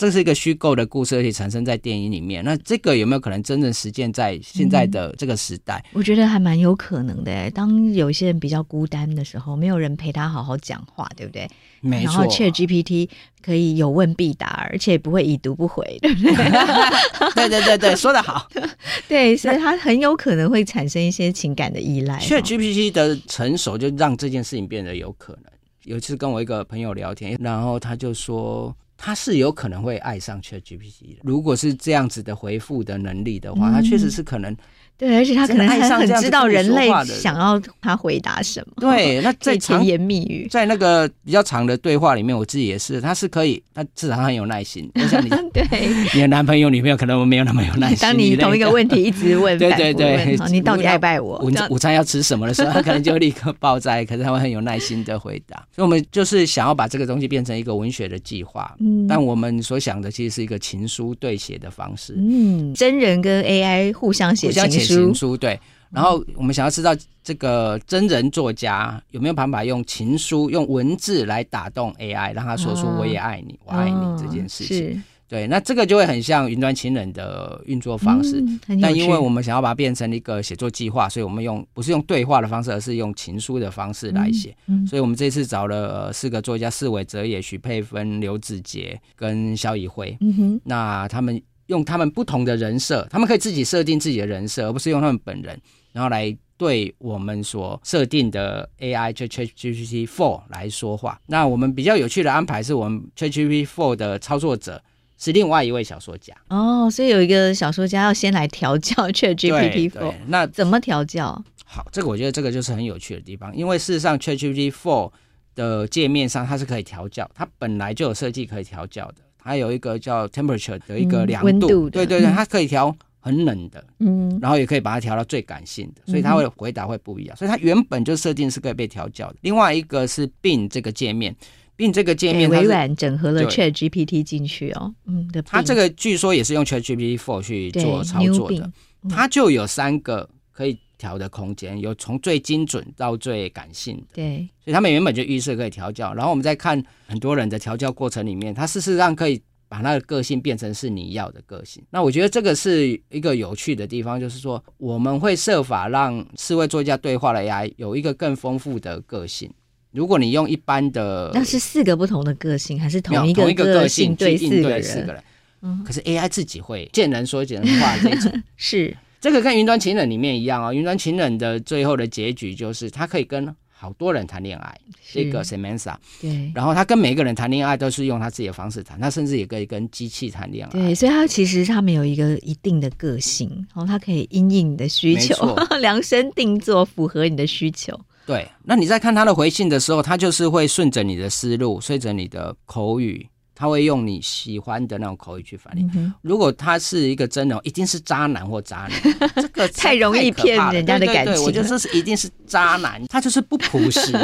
[0.00, 2.42] 这是一个虚构的故事，而且产生在电影里面。
[2.42, 5.76] 那这个有没有可能真正实践在现在的这个时代？
[5.88, 7.50] 嗯、我觉得还蛮有可能的。
[7.50, 11.46] 当有些人比较孤单的时候，没有人陪他好好讲话，对不对？
[11.82, 12.14] 没错。
[12.14, 13.10] 然后 ChatGPT
[13.42, 16.32] 可以有问必答，而且不会已读不回，对不对？
[17.36, 18.48] 对对对对，说得好。
[19.06, 22.18] 对，所以他很有可能会产生一些情感的依赖。
[22.20, 25.52] ChatGPT 的成熟就让这件事情变得有可能。
[25.84, 28.74] 有一次跟我一个朋友聊天，然后他就说。
[29.02, 34.54] 他是有可能会爱上 ChatGPT 的，如果是这样子的回复的能力的话，嗯、他确实是可能。
[35.00, 38.74] 对，而且他可能还很知道人类想要他回答什么。
[38.78, 44.90] 对， 那在甜言蜜语，在那个比较长的对话里面，我自己也是，他是可以，他至少很有耐心。
[44.94, 45.64] 就像你， 对，
[46.12, 47.98] 你的男朋友、女朋友可能没有那么有耐心。
[48.00, 51.38] 当你同一个问题一直问， 对对对，你到底爱不爱我？
[51.38, 55.56] 午午餐要吃什么的时候，他可能就立刻爆灾，可是他会很有耐心的回答。
[55.74, 58.74] 所以，我们就是想要把这个东西变成一个文学的计划。
[58.80, 62.14] 嗯，但我们所想的其实是一个情书对写的方式。
[62.18, 64.89] 嗯，真人跟 AI 互相写情书，
[65.36, 65.58] 对。
[65.90, 75.02] 然后我们想要知道这个真人作家有没有办法用情书、用文字来打动 AI，让他说出“我也爱你，我爱你”这件事情。
[75.26, 78.44] 对，那这个就会很像云端情人的运作方式。
[78.82, 84.56] 但因为我们想要把它变成一个写作计划，所以我们用不是用对话的方式，而是用情书的方式来写。
[84.88, 90.18] 所以我们这次找了四个作家：四尾哲也、许佩芬、刘子杰跟萧怡慧。
[90.64, 95.58] 那他们用他们不同的人设，他们可以自己设定自己的人设，而不是用他们本人。
[95.92, 101.20] 然后来对我们所设定的 AI ChatGPT Four 来说话。
[101.26, 104.82] 那我们比较有趣的安排是我们 ChatGPT Four 的操作者
[105.16, 106.34] 是另外一位小说家。
[106.48, 110.12] 哦，所以有一个小说家要先来调教 ChatGPT Four。
[110.26, 111.42] 那怎么调教？
[111.64, 115.12] 好，这个我觉得这个就是很有趣的地方，因为事实上 ChatGPT Four
[115.54, 119.16] 的界面上它是可以调教，它本来就有设计可以调教的。
[119.42, 122.96] 它有一个叫 Temperature 的一个凉度，对对对，它可以调。
[123.22, 127.36] 很冷的，嗯，然后也可以把它调到最感性的，所以它会回答会不一样。
[127.36, 129.36] 所以它原本就设定是可以被调教的。
[129.42, 131.36] 另外一个是 Bing 这个界面
[131.76, 138.72] ，Bing 这个界面，微软整合了 Chat GPT 进去哦，嗯，它这个据说也是用 Chat GPT Four 去做操作的，
[139.10, 146.12] 它就有三个可以调的空间，有从最精准到最感性的，对，所以他们原本就预设可以调教。
[146.12, 149.40] 然后我们再看很多人的调教过程里面，他事实上可以。
[149.70, 159.48] 把他的个性变成是你要的个性，那我觉得这个是一个有趣的地方，就是说我们会设法让四位作家对话的 AI 有一个更丰富的个性。
[159.92, 164.82] 如果你用一般的，那是四个不同的个性，还是同一个个性对四个人？
[164.82, 165.22] 四个人。
[165.62, 170.72] 嗯，可是 AI 自己会见人说人话这种， 是这个跟云端情人里面一样啊、哦。
[170.72, 173.54] 云端情人的最后的结局就是他可以跟。
[173.72, 174.78] 好多人谈恋爱，
[175.10, 187.98] 这个 Samantha，对，然后他跟每个人谈恋爱都是用他自己的方式谈，他甚至也可以跟机器谈恋爱，对，所以他其实他们有一个一定的个性，然后他可以因应你的需求， 量身定做，符合你的需求。
[188.26, 193.26] 对，那你在看他的回信的时候，他就是会顺着你的思路，顺着你的口语。
[193.60, 195.86] 他会用你喜欢的那种口语去反应。
[195.94, 201.26] 嗯如果他是一个真的，一定是渣男或渣女， 这个 太容易骗人家的感情。
[201.26, 201.34] 了。
[201.34, 204.16] 对对对，我觉得这是 一定是渣男，他就是不朴实，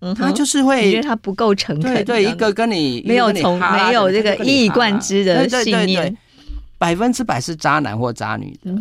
[0.00, 1.94] 嗯他就是你会觉得他不够诚恳？
[1.94, 6.12] 对对，一个跟你没有从没有这个一以贯之的信念。
[6.12, 6.16] 对
[6.78, 8.72] 百分之百是渣男或渣女的。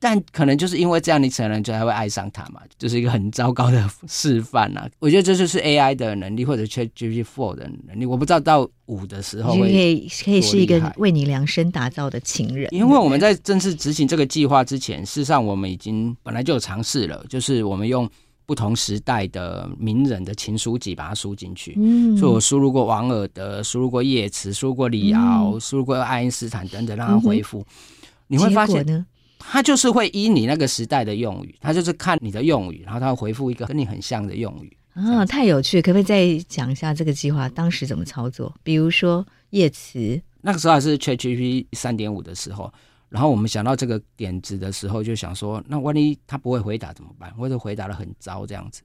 [0.00, 4.88] 但可能就是因为这样，你可能就还会爱上他嘛，就是一个很糟糕的示范啊。
[5.00, 8.06] 我觉得这就是 AI 的能力，或者 ChatGPT Four 的能力。
[8.06, 18.08] 我不知道到五的时候可以可以是一个为你量身打造的情人，因为我们在正式执行这个计划之前，事实上我们已经本来就有尝试了，就是我们用
[18.48, 21.74] 不同时代的名人的情书集把它输进去。
[21.76, 27.62] 嗯，所以我输入过王尔德，输入过叶慈，输入过李敖，嗯输入过爱因斯坦等等，让他回复。
[28.26, 29.04] 你会发现，呢？
[29.38, 34.74] 他就是会依你那个时代的用语，他就是看你的用语，然后他会回复一个跟你很像的用语。
[34.94, 35.82] 啊，太有趣！
[35.82, 38.50] 可不可以再讲一下这个计划当时怎么操作？
[38.62, 42.72] 比如说叶慈，那个时候还是 ChatGPT 三点五的时候，
[43.08, 47.32] 然后我们想到这个点子的时候，就想说，那万一他不会回答怎么办？
[47.34, 48.82] 或者回答的很糟这样子，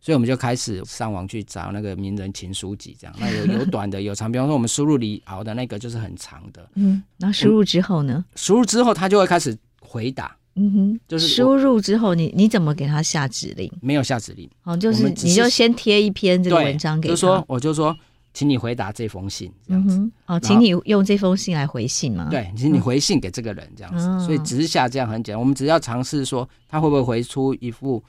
[0.00, 3.16] 所以我们就开始上网去找那个名人情书集，这样。
[3.18, 4.30] 那有 有短的，有长。
[4.30, 8.24] 比方说，我们输入李敖的那个就是很长的，嗯，然后输入之后呢？
[8.34, 13.72] 输入之后他就会开始回答，嗯哼，就是输入之后你，你你怎么给他下指令？
[13.80, 14.50] 没有下指令。
[14.64, 17.96] 哦，就是你就先贴一篇这个文章给他，就说我就说，
[18.34, 19.96] 请你回答这封信这样子。
[19.98, 24.06] 嗯，哦，请你用这封信来回信吗？，对，请你回信给这个人这样子。
[24.06, 28.02] 嗯所以只是下这样很简单，我们只要尝试说他会不会回出一副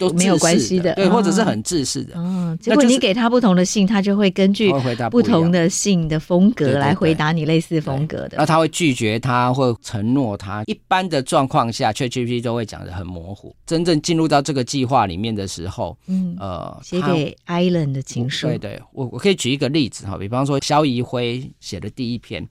[0.00, 4.72] 都没有关系的对，嗯或者是很自私的，哦，结果你给他不同的信，他就会根据
[5.10, 8.30] 不同的信的风格来回答你类似风格的。
[8.36, 10.64] 然后他会拒绝他，或承诺他。
[10.66, 13.54] 一般的状况下，ChatGPT 都会讲的很模糊。
[13.66, 22.46] 真正进入到这个计划里面的时候，嗯，呃，他写给 Island 的情书，对对，我我可以举一个例子哈，比方说萧怡辉写的第一篇，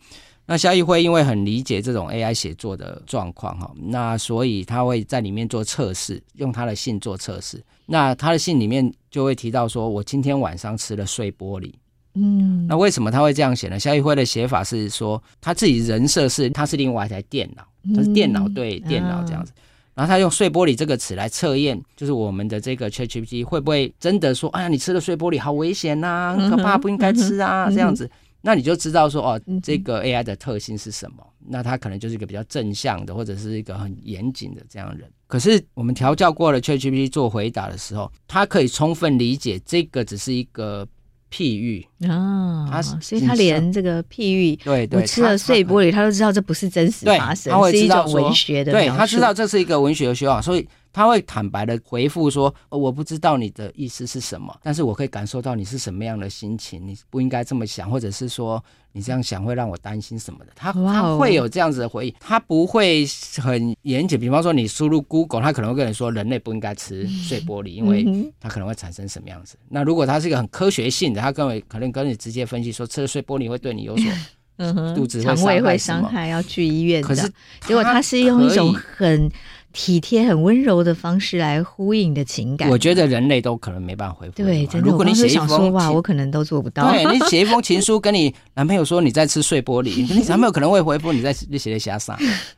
[0.50, 7.64] 那萧怡辉因为很理解这种 AI 写作的状况哈，那所以他会在里面做测试，用他的信做测试。
[7.86, 11.72] 那他的信里面就会提到说，我今天晚上吃了碎玻璃。
[12.16, 13.80] 嗯，那为什么他会这样写呢？
[13.80, 17.64] 萧怡辉的写法是说，他自己人设是他是另外一台电脑，
[17.96, 19.52] 他是电脑对电脑这样子。
[19.94, 28.10] 然后他用“碎玻璃”这个词来测验，就是我们的这个 ChatGPT 会不会真的说，哎呀，你吃了碎玻璃好危险呐，很可怕，不应该吃啊，这样子。
[28.42, 31.26] 那你就知道说，哦，这个 AI 的特性是什么？
[31.48, 35.10] 那他可能就是一个比较正向的，或者是一个很严谨的这样的人。
[35.28, 40.88] 可是我们调教过了 ChatGPT 做回答的时候，它可以充分理解这个只是一个
[41.32, 41.86] 譬喻。
[42.08, 60.52] 啊，他是所以他连这个譬喻，对对，我吃了碎玻璃，他都知道这不是真实对发生，是一知道说种文学的对他知道这是一个文学的说法，所以他会坦白的回复说、哦：“我不知道你的意思是什么，但是我可以感受到你是什么样的心情，你不应该这么想，或者是说你这样想会让我担心什么的。
[60.56, 63.06] 他”他会有这样子的回应，他不会
[63.38, 64.20] 很严谨。
[64.20, 69.58] 比方说你输入 Google，他可能会跟你说人类不应该吃 碎玻璃，因为它可能会产生什么样子。
[69.70, 74.12] 那如果他是一个很科学性的，他跟我可能跟你直接分析说吃了碎玻璃会对你有所。
[74.62, 77.08] 嗯哼，肚子会肠胃会伤伤害害，要去医院的。
[77.08, 79.32] 可是结果他是用一种很
[79.72, 82.70] 体贴、很温柔的方式来呼应你的情感。
[82.70, 84.36] 我觉得人类都可能没办法回复。
[84.36, 84.90] 对，真的。
[84.90, 86.92] 如果你写一封我刚刚就想说，哇，我可能都做不到。
[86.92, 92.18] 对你写一封 情书，跟你男朋友说你在吃碎玻璃，你男朋友可能会回复你在你写的瞎啥。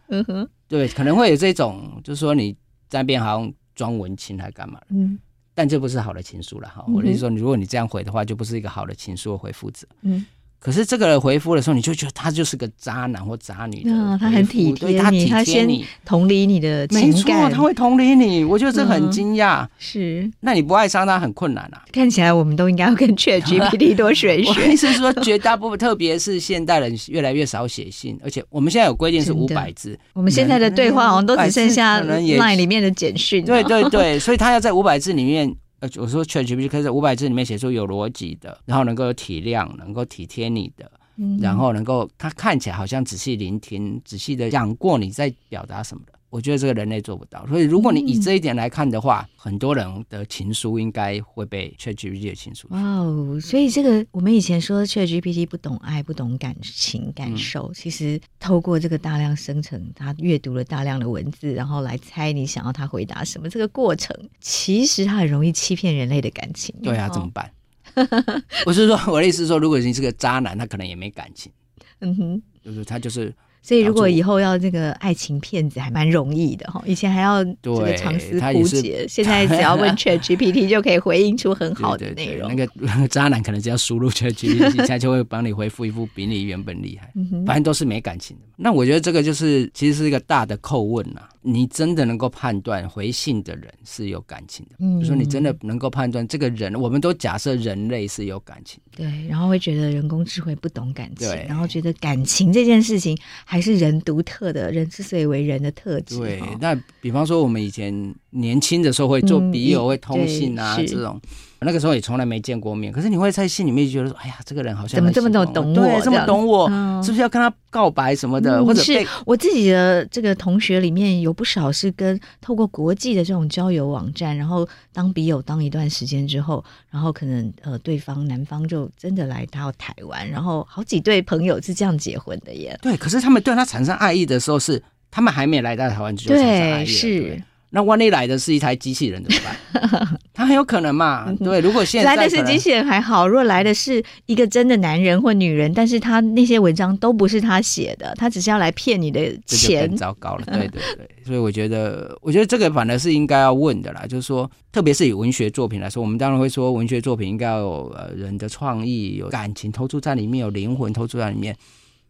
[0.10, 2.54] 嗯哼，对，可能会有这种，就是说你
[2.88, 4.80] 在那边好像装文青还干嘛？
[4.90, 5.20] 嗯
[5.54, 6.84] 但这不是好的情书了哈。
[6.88, 9.86] 我的意思说，如果你这样回的话，就不是一个好的情书的回复者。
[10.02, 10.26] 嗯。
[10.64, 18.44] 可是这个人回复的时候，你就觉得他就是个渣男或渣女的啊，他很体贴你，对他体他先贴你，同理你的没错，他会同理你。
[18.44, 19.68] 我觉得这很惊讶。
[19.80, 21.82] 是那你不爱上他很困难啊。
[21.92, 24.76] 看起来我们都应该要跟 ChatGPT 多学一 我的学意。
[24.76, 29.98] 思是说，绝大部分，特别是现代人越来越少写信，而且我们现在有规定是五百字。
[30.14, 33.44] 我们现在的对话好像都只剩下可能也 Line 里面的简讯。
[33.44, 46.14] 对对对，所以他要在五百字里面，呃，我说 ChatGPT 可以在五百字里面写出有逻辑的，然后能够有体谅，能够体贴你的，嗯然后能够他看起来好像仔细聆听，仔细的想过你在表达什么的。
[46.32, 52.68] 我觉得这个人类做不到，所以如果你以这一点来看的话，很多人的情书应该会被 ChatGPT 的情书。
[52.72, 53.38] 哇哦！
[53.42, 66.74] 所以这个我们以前说 ChatGPT 不懂爱、不懂感情、感受，嗯其实透过这个大量生成，他阅读了大量的文字，然后来猜你想要他回答什么，这个过程其实他很容易欺骗人类的感情。
[66.82, 67.52] 对啊，哦怎么办？
[68.66, 71.52] 我是说，我的意思是说，如果你是个渣男，他可能也没感情，
[72.00, 82.48] 嗯哼，就是他就是所以如果以后要这个爱情骗子还蛮容易的哈，以前还要这个长思枯竭， 现在只要问 Chat GPT 就可以回应出很好的内容。
[82.56, 87.14] 对对对，那个 渣男可能只要输入 Chat GPT，他就会帮你回复一副比你原本厉害，
[87.46, 88.44] 反正都是没感情的。
[88.58, 94.76] 那我觉得这个就是其实是一个大的叩问呐，你真的能够判断回信的人是有感情的？
[94.80, 103.18] 嗯，就说你真的能够判断这个人，我们都假设人类是有感情的，对，然后会觉得人工智慧不懂感情，对，然后觉得感情这件事情。
[103.52, 106.18] 还是人独特的，人之所以为人的特质。
[106.18, 111.20] 对，那比方说我们以前年轻的时候会做笔友，会通信啊，这种
[111.64, 116.68] 那个时候也从来没见过面，可是你会在心里面觉得说，哎呀，这个人好像怎么这么懂我，这么懂我，
[117.04, 118.66] 是不是要跟他告白什么的？
[118.66, 118.94] 或者是
[119.26, 132.76] 我自己的这个同学里面有不少是跟透过国际的这种交友网站，然后当笔友当一段时间之后，然后可能呃对方男方就真的来到台湾，然后好几对朋友是这样结婚的耶。
[132.82, 134.82] 对，可是他们对他产生爱意的时候是。
[135.14, 137.44] 他们还没来到台湾就产生爱意了，是。
[137.74, 140.20] 那万一来的是一台机器人怎么办？
[140.34, 141.34] 他很有可能嘛？
[141.40, 150.46] 对，如果现在来的是机器人还好，如果来的是一个真的男人或女人，但是他那些文章都不是他写的，他只是要来骗你的钱，更糟糕了。
[150.52, 161.56] 对对对，所以我觉得，我觉得这个反而是应该要问的啦，就是说，特别是以文学作品来说，我们当然会说，文学作品应该要有呃人的创意，有感情投注在里面，有灵魂投注在里面。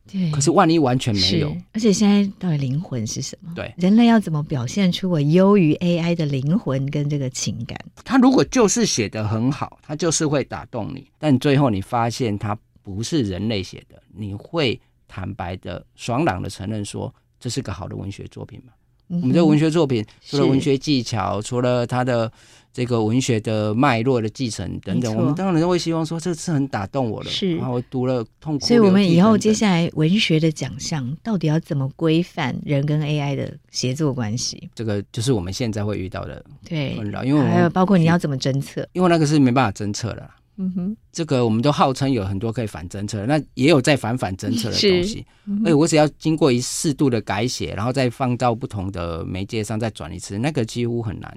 [0.09, 3.51] 对，可是万一完全没有，而且现在到底灵魂是什么？
[3.55, 7.77] 对，人类要怎么表现出我优于 AI 的灵魂跟这个情感？
[8.03, 18.73] 他如果就是写得很好，他就是会打动你，但最后你发现他不是人类写的，你会坦白的、爽朗的承认说，这是个好的文学作品吗？
[19.11, 22.31] 嗯、我们这个文学作品除了文学技巧，除了它的。
[22.73, 28.65] 这个文学的脉络的继承等等，我们当然都会希望说，这是很打动我的，是，然后我读了痛苦。
[28.65, 34.69] 所以我们以后接下来文学的奖项到底要怎么规范人跟 AI 的协作关系？
[34.73, 40.29] 这个就是我们现在会遇到的对困扰，因为还有包括你要怎么侦测，因为那个是没办法侦测的。
[40.61, 45.25] 嗯哼，这个我们都号称有很多可以反侦测，那也有在反反侦测的东西。
[45.47, 51.35] 嗯、而且我只要经过一适度的改写，然后再放到不同的媒介上再转一次，那个几乎很难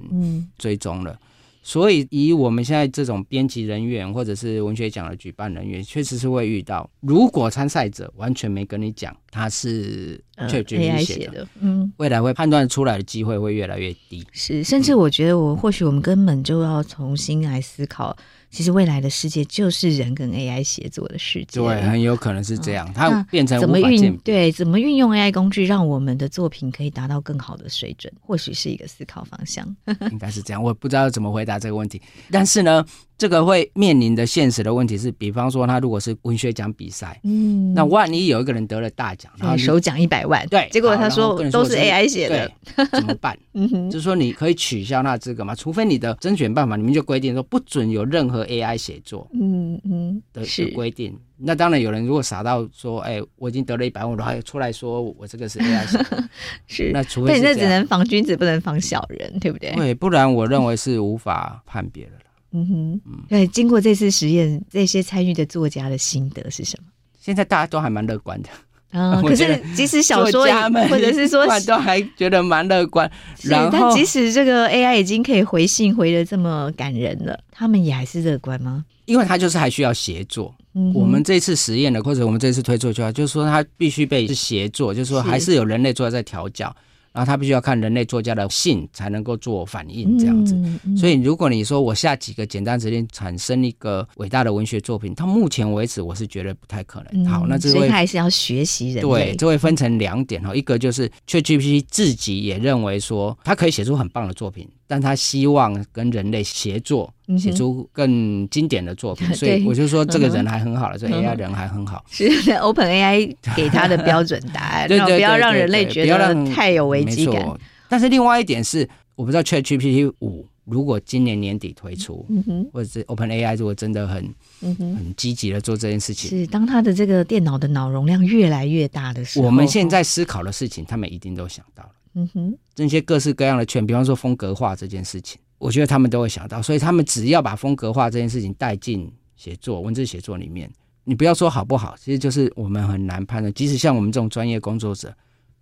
[0.58, 1.12] 追踪了。
[1.12, 1.18] 嗯、
[1.62, 14.24] 所以以我们现在这种编辑人员或者是文学奖的举办人员，确实是会遇到，如果参赛者完全没跟你讲他是 ChatGPT 写的，嗯，未来会判断出来的机会会越来越低。
[14.30, 18.16] 是，甚至我觉得我或许我们根本就要重新来思考。
[18.50, 22.88] 其实未来的世界就是人跟 AI 协作的世界，对，很有可能是这样。
[22.94, 24.16] 它变成怎么运？
[24.18, 28.12] 对，怎么运用 AI 工具，让我们的作品可以达到更好的水准？
[28.20, 29.66] 或许是一个思考方向。
[30.12, 32.00] 应该是这样，我不知道怎么回答这个问题。
[32.30, 42.50] 但是呢，这个会面临的现实的问题是，比方说他如果是文学奖比赛，嗯，那万一有一个人得了大奖，然后首奖一百万，对，结果他说都是 AI 写的，
[42.90, 43.38] 怎么办？
[43.54, 45.54] 嗯哼，就是说你可以取消那资格嘛？
[45.54, 50.42] 除非你的甄选办法里面就规定说不准有任何 AI 写作，嗯嗯的
[50.74, 51.16] 规定。
[51.36, 56.24] 那当然有人如果傻到说，哎，我已经得了一百万，然后出来说我这个是 AI 写的，
[56.66, 59.72] 是那除非那只能防君子，不能防小人，对不对？
[59.72, 62.23] 对，不然我认为是无法判别的了。
[62.56, 66.88] 嗯哼，对，经过这次实验，这些参与的作家的心得是什么？
[67.20, 68.48] 现在大家都还蛮乐观的。
[68.92, 73.10] 嗯， 可是即使小说家们或者是说 都还觉得蛮乐观，
[73.42, 78.84] 然后但即使这个 AI 已经可以回信回的这么感人了，他们也还是乐观吗？
[79.06, 80.54] 因为他就是还需要协作。
[80.74, 86.74] 嗯、我们这次实验的，或者我们这次推出去啊，就是说他必须被协作，就是说还是有人类作家在调教。
[87.14, 90.54] 然后他必须要看人类作家的信才能够做反应，这样子。
[90.56, 97.22] 嗯嗯、所以如果你说我下几个简单指令产生一个伟大的文学作品，到目前为止我是觉得不太可能。
[97.22, 99.00] 嗯、好，那这位还是要学习人类。
[99.02, 104.68] 对，这会分成两点哈，一个就是 ChatGPT 自己也认为说，他可以写出很棒的作品。
[104.86, 112.04] 但他希望跟人类协作，写出更经典的作品，嗯、 所以我就说这个人还很好了，这 AI 人还很好。
[112.10, 117.46] 是 OpenAI 给他的标准答案，对，对，对，对，对，对，不要让人类觉得太有危机感。
[117.88, 122.70] 但是另外一点是，我不知道 ChatGPT 五如果今年年底推出，嗯、哼。
[122.72, 124.24] 或者是 OpenAI 如果真的很、
[124.62, 124.96] 嗯、哼。
[124.96, 131.90] 很积极的做这件事情，是当他的这个电脑的脑容量越来越大的时候，我们现在思考的事情，他们一定都想到了。
[132.14, 140.70] 嗯哼，这些各式各样的圈，比方说风格化这件事情，我觉得他们都会想到，所以他们只要把风格化这件事情带进写作、文字写作里面，
[141.02, 143.52] 你不要说好不好，其实就是我们很难判断。
[143.52, 145.12] 即使像我们这种专业工作者，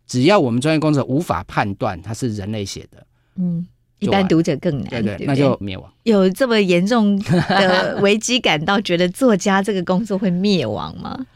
[0.06, 3.66] 只要我们专业工作者无法判断它是人类写的，嗯，
[3.98, 5.90] 一般读者更难，对对，对对，那就灭亡。
[6.02, 11.26] 有这么严重的危机感到觉得作家这个工作会灭亡吗？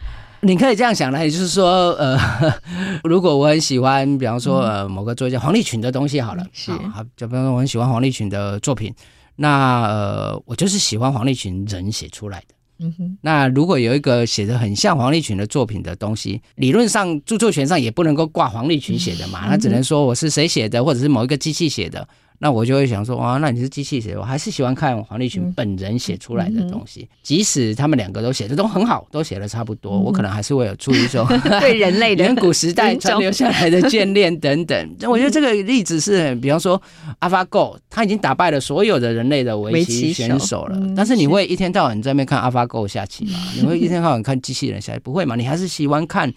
[0.41, 2.19] 你可以这样想的，也就是说，呃，
[3.05, 8.95] 如果我很喜欢，比方说呃某个作家黄立群的东西，好了，是好，就比方说我很喜欢黄立群的作品，
[9.37, 12.55] 那呃我就是喜欢黄立群人写出来的。
[12.79, 22.07] 嗯哼，那如果有一个写的很像黄立群的作品的东西，理论上著作权上也不能够挂黄立群写的嘛，那只能说我是谁写的，或者是某一个机器写的。
[22.39, 31.27] 那我就会想说，哇，那你是机器写，我还是喜欢看黄立群本人写出来的东西，嗯、即使他们两个都写的都很好，都写的差不多，嗯、我可能还是会有出于一种
[31.61, 34.97] 对人类的 远古时代 传留下来的眷恋等等。
[35.09, 36.81] 我觉得这个例子是，比方说
[37.21, 43.39] AlphaGo，他已经打败了所有的人类的围棋选手了，手但是你会一天到晚在那边看 AlphaGo 下棋吗？
[43.57, 45.01] 你会一天到晚看机器人下棋？
[45.01, 45.37] 不会嘛？
[45.37, 46.33] 你还是喜欢看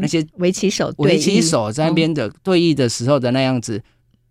[0.00, 3.82] 那些围棋手围棋手在那边的对弈的时候的那样子。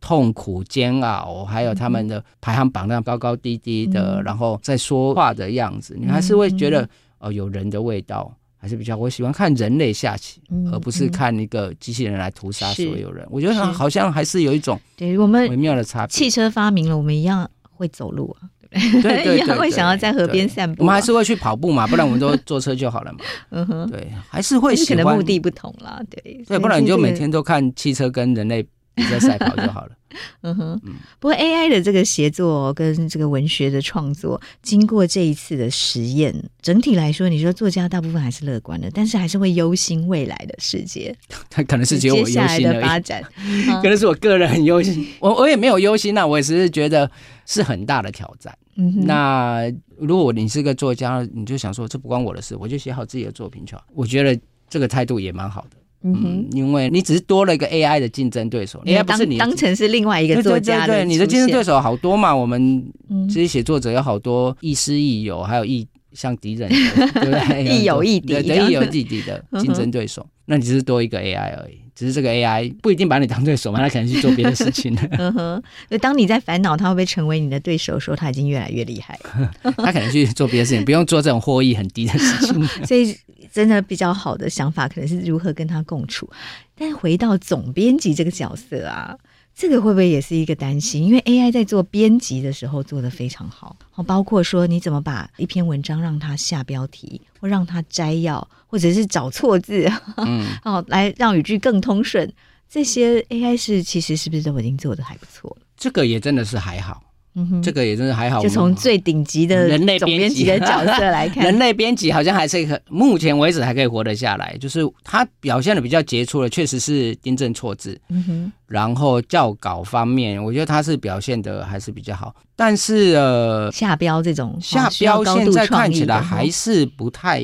[0.05, 6.89] 痛苦煎熬，还有他们的排行榜那样高高低低的，嗯、然后在说话的样子，你还是会觉得、嗯、
[7.21, 8.95] 哦，有人的味道，还是比较。
[8.95, 13.25] 我喜欢看人类下棋，嗯、而不是看一个机器人来屠杀所有人。
[13.31, 16.11] 我觉得好像还是有一种对我们微妙的差别。
[16.11, 19.01] 汽车发明了，我们一样会走路啊，对不对？
[19.01, 20.85] 对，对，对， 对，一样会想要在河边散步、啊。
[20.85, 23.19] 我们还是会去跑步嘛，不然我们都坐车就好了嘛。
[23.49, 25.03] 嗯哼，对，还是会喜欢。
[25.03, 28.63] 可能目的不同啦，对对，不然你就每天都看汽车跟人类。
[28.95, 29.91] 你在赛跑就好了。
[30.43, 30.81] 嗯哼，
[31.19, 41.13] 不过 AI 的这个协作跟这个文学的创作，经过这一次的实验，整体来说，你说作家大部分还是乐观的，但是还是会忧心未来的世界。
[41.49, 43.21] 他 可能是只有我忧心的发展，
[43.83, 45.05] 可能是我个人很忧心。
[45.19, 47.11] 我我也没有忧心呐，我也只是觉得
[47.45, 48.57] 是很大的挑战。
[48.75, 53.83] 那如果你是个作家，你就想说这不关我的事，我就写好自己的作品就好。
[53.93, 54.39] 我觉得
[54.69, 55.75] 这个态度也蛮好的。
[56.07, 62.35] 嗯，因为你只是多了一个 AI 的竞争对手，AI 不是你当成是另外一个作家，对对对，你的竞争对手好多嘛。
[62.35, 62.85] 我们
[63.27, 67.63] 这些写作者有好多亦师亦友，还有亦像敌人，对不对？
[67.65, 70.23] 亦友亦敌，对亦友亦敌的 竞争对手。
[70.45, 74.95] 那你只是多一个 AI 而已，只是这个 AI 不一定把你当对手嘛，他可能去做别的事情。
[75.17, 79.51] 嗯哼，就当你在烦恼他会不会成为你的对手的时候，他已经越来越厉害了。
[79.77, 82.85] 他可能去做别的事情，不用做这种获益很低的事情。
[82.85, 83.15] 所以。
[83.55, 86.29] 真的比较好的想法，可能是如何跟他共处。
[86.75, 89.17] 但回到总编辑这个角色啊，
[89.55, 91.01] 这个会不会也是一个担心？
[91.05, 102.29] 因为 AI 在做编辑的时候做的非常好，包括说你怎么把一篇文章让他下标题，或让他摘要，或者是找错字，嗯， 哦，来让语句更通顺。
[102.67, 105.65] 这些 AI 是其实是不是都已经做的还不错了？
[105.77, 107.01] 这个也真的是还好。
[107.35, 108.41] 嗯哼，这个也真是还好。
[108.41, 114.57] 就从最顶级的人类编辑的角色来 看，人类编辑好像还是可，目前为止还可以活得下来。
[114.57, 117.99] 就是他表现的比较杰出的，确实是订正错字。
[118.09, 122.33] 嗯哼，然后校稿方面，我觉得他是表现的还是比较好。
[122.55, 127.43] 但是呃，下标这种下标现在看起来还是不太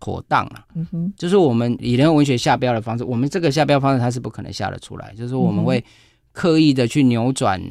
[0.00, 0.64] 妥当啊。
[0.74, 5.84] 嗯哼，就是我们以人文学下标的方式，我们这个下标方式它是不可能下得出来，就是我们会
[6.32, 7.62] 刻意的去扭转。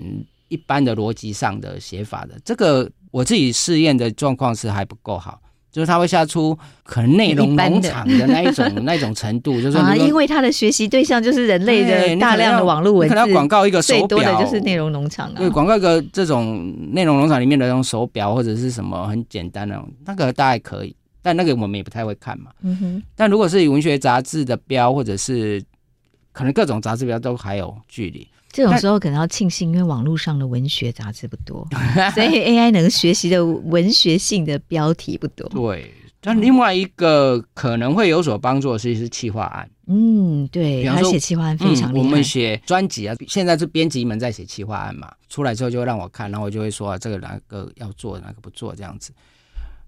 [0.47, 2.35] 一般的逻辑上的写法的。
[2.43, 5.41] 这个，我自己试验的状况是还不够好，
[5.71, 22.51] 就是他会下出可能内容农场的那一种一 那一种程度，就是啊，因为他的学习对象就是人类的大量的网络文字，可能要广告一个手表，最多的就是内容农场啊，对，广告一个这种内容农场里面的那种手表或者是什么很简单的那个大概可以，但那个我们也不太会看嘛。
[22.61, 25.63] 嗯哼，但如果是以文学杂志的标，或者是
[26.31, 28.27] 可能各种杂志标都还有距离。
[28.53, 31.67] 这种时候可能要庆幸，因为网络上的文学杂志不多，
[32.13, 35.49] 所以 AI 能学习的文学性的标题不多。
[35.49, 35.91] 对，
[36.21, 39.67] 但另外一个可能会有所帮助的是是企划案。
[39.87, 42.03] 嗯，对，他写企划案非常厉害。
[42.03, 49.11] 嗯、我们写专辑啊，现在是编辑们在写企划案嘛，出来之后就会让我看，然后我就会说、啊、这个哪个要做，哪个不做这样子。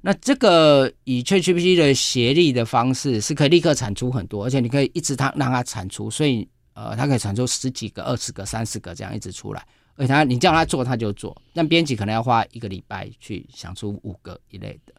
[0.01, 6.47] 那这个以 ChatGPT 的协力的方式是可以立刻产出很多，而且你可以一直它让它产出，所以。
[6.75, 9.65] 呃，它可以产出十几个、二十个、三十个这样一直出来，
[9.95, 11.35] 而且它你叫它做，它就做。
[11.53, 14.93] 但编辑可能要花一个礼拜去想出五个一类的，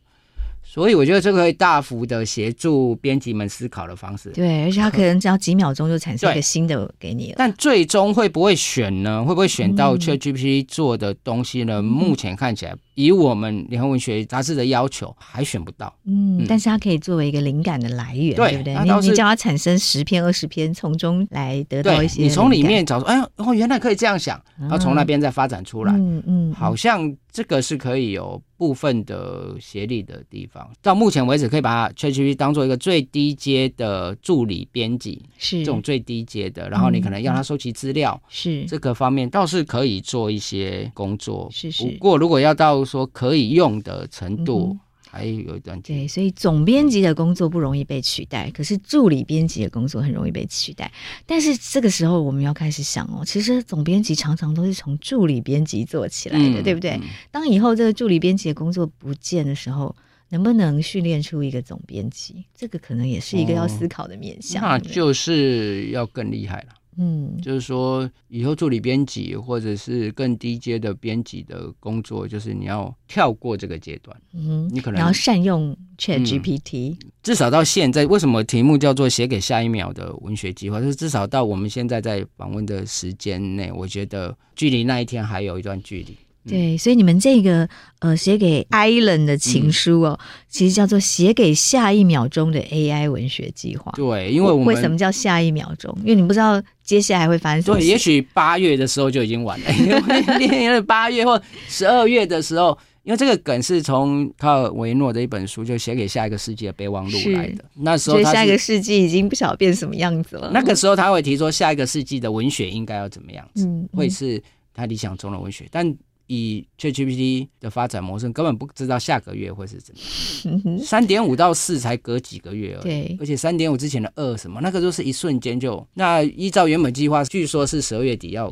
[0.64, 4.30] 所以我觉得这个会大幅的协助编辑们思考的方式。
[4.30, 7.34] 对，而且他可能只要几秒钟就产生一个新的给你了。
[7.36, 9.22] 但最终会不会选呢？
[9.22, 11.80] 会不会选到 ChatGPT 做的东西呢？
[11.80, 12.74] 嗯、目前看起来。
[12.96, 15.94] 以我们联合文学杂志的要求，还选不到。
[16.06, 18.74] 嗯，但是它可以作为一个灵感的来源，对，对不对？
[18.74, 22.22] 你你叫它产生十篇、二十篇，从中来得到一些。
[22.22, 25.92] 你从里面找出，哎呦，哦，原来可以这样想，然后从那边再发展出来。
[25.92, 30.66] 嗯嗯，好像这个是可以有部分的协力的地方。
[30.80, 36.66] 到目前为止，可以把 ChatGPT 当做一个最低阶的助理编辑，是这种最低阶的。
[36.70, 41.46] 然后你可能要他收集资料，是这个方面倒是可以做一些工作。
[41.52, 41.84] 是是。
[41.84, 44.78] 不过如果要到说可以用的程度，
[45.10, 46.00] 还有一段距离。
[46.00, 50.90] 对，所以总编辑的工作不容易被取代，可是助理编辑的工作很容易被取代。
[51.26, 56.92] 但是这个时候我们要开始想哦，其实总编辑常常都是从助理编辑做起来的，嗯、对不对？
[56.92, 59.94] 嗯、当以后这个助理编辑的工作不见的时候，
[60.30, 62.44] 能不能训练出一个总编辑？
[62.54, 64.62] 这个可能也是一个要思考的面向。
[64.62, 66.75] 哦、那就是要更厉害了。
[66.98, 74.16] 嗯，就是说，以后助理编辑或者是更低阶的编辑的工作，就是你要跳过这个阶段。
[74.32, 76.92] 嗯，你可能要善用 ChatGPT。
[76.92, 80.80] 嗯，至少到现在，为什么题目叫做“写给下一秒的文学计划”？
[80.82, 86.16] 就是至少到我们现在在访问的时间内，我觉得距离那一天还有一段距离。
[86.48, 87.68] 对，所以你们这个
[87.98, 93.92] 呃写给 Island 的情书哦，嗯、其实叫做写给下一秒钟的 AI 文学计划。
[93.96, 95.92] 对，因为我们为什么叫下一秒钟？
[96.02, 97.78] 因为你不知道接下来会发生什么。
[97.78, 99.70] 对，也许八月的时候就已经完了，
[100.40, 107.64] 因为八月或十二月的时候，因为这个梗是从卡尔维诺的一本书，就写给下一个世纪的备忘录来的。
[107.74, 110.50] 那时候他，下一个世纪已经不晓得变什么样子了。
[110.54, 114.40] 那个时候他会提出，下一个世纪的文学应该要怎么样子，嗯嗯、会是
[114.72, 115.96] 他理想中的文学，但。
[116.26, 120.78] 以 ChatGPT 的发展模式，根本不知道下个月会是怎么样。
[120.82, 125.86] 三点五到四才隔几个月而已，对，而且三点五之前的二什么，那个都是一瞬间就。
[125.94, 128.50] 那依照原本计划，据说是十二月底要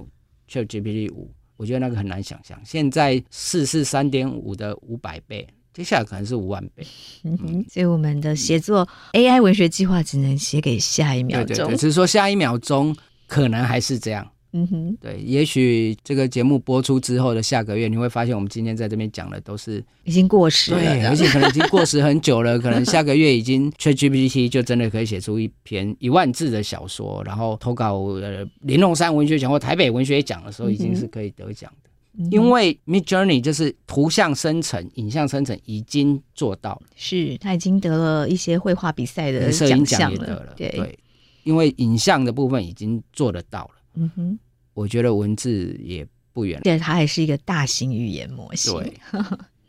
[0.51, 2.61] ChatGPT 五，我觉得那个很难想象。
[2.65, 6.87] 现在四是三点五的五百倍，接下来可能是五万倍。
[7.25, 12.95] 嗯哼，所以我们的写作 AI 文学计划只能写给下一秒钟，对对对，只是说下一秒钟
[13.27, 14.29] 可能还是这样。
[14.57, 22.57] 嗯哼，对，也许这个节目播出之后的下个月，你会发现我们今天在这边讲的都是已经过时了，对，而且可能已经过时很久了。
[22.57, 31.91] 可能下个月已经 ChatGPT 就真的可以写出一篇一万字的小说，然后投稿呃玲珑山文学奖或台北文学奖的时候，已经是可以得奖的。
[32.17, 40.97] 嗯、因为 Midjourney 就是图像生成、影像生成已经做到了，是他已经得了一些绘画比赛的摄影奖也得了，对，对，
[41.43, 43.71] 因为影像的部分已经做得到了。
[43.95, 44.39] 嗯哼。
[44.75, 48.73] 我觉得文字也不远，对，它还是一个大型语言模型。
[48.75, 48.93] 对，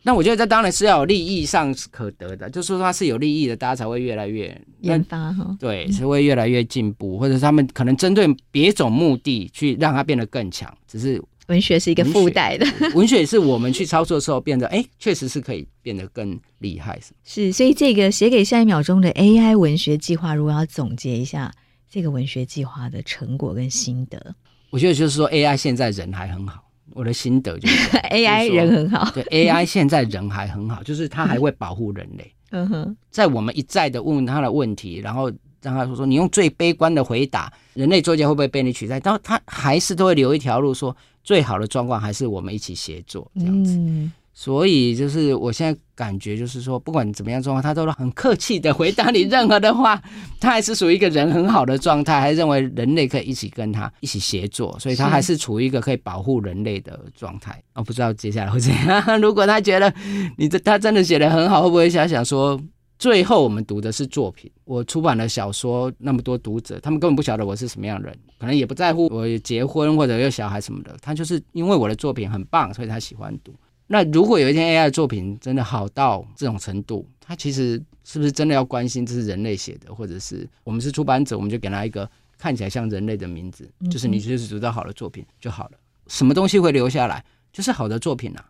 [0.01, 5.55] 那我觉得这当然是要有利益上可得的，就是说它是有利益的，大家才会越来越研发哈。
[5.59, 10.75] 对，是会越来越进步，或者他们可能针对别种目的去让它变得更强。
[10.87, 12.65] 只是文学是一个附带的，
[12.95, 16.99] 文学是我们去操作的时候变得，哎，确实是可以变得更厉害。
[17.23, 21.53] 是，所以这个写给下一秒钟的 AI 文学计划，如果要总结一下
[21.95, 24.35] 这个文学计划的成果跟心得。
[24.69, 26.61] 我觉得就是说，AI 现在人还很好。
[26.91, 29.09] 我的心得就是， AI 人很好。
[29.11, 32.29] 对，AI 现在人还很好，就是他还会保护人类。
[32.51, 35.31] 嗯哼，在我们一再的问他的问题，然后
[35.61, 38.99] 让他说说，你用最悲观的回答，人类作家会不会被你取代？
[38.99, 40.93] 但他还是都会留一条路，说
[41.23, 43.71] 最好的状况还是我们一起协作这样子。
[43.77, 49.99] 嗯所以就是我现在感觉就是说，不管怎么样状况，他都很客气的回答你任何的话，
[50.41, 57.63] 他还是属于一个人很好的状态，还认为人类可以一起跟他一起协作，所以他还是处于一个可以保护人类的状态。
[57.75, 59.21] 我不知道接下来会怎样。
[59.21, 59.93] 如果他觉得
[60.37, 62.59] 你这他真的写的很好，会不会想想说，
[62.99, 64.51] 最后我们读的是作品？
[64.65, 73.55] 我出版了小说，那么多读者，他们根本不晓得我是什么样的人，可能也不在乎我结婚或者有小孩什么的，他就是因为我的作品很棒，所以他喜欢读。
[73.87, 85.71] 那如果有一天 AI 的作品真的好到这种程度，他其实是不是真的要关心这是人类写的，或者是我们是出版者，我们就给他一个看起来像人类的名字，就是你就是读到好的作品就好了。
[86.07, 87.23] 什么东西会留下来？
[87.53, 88.45] 就是好的作品啊。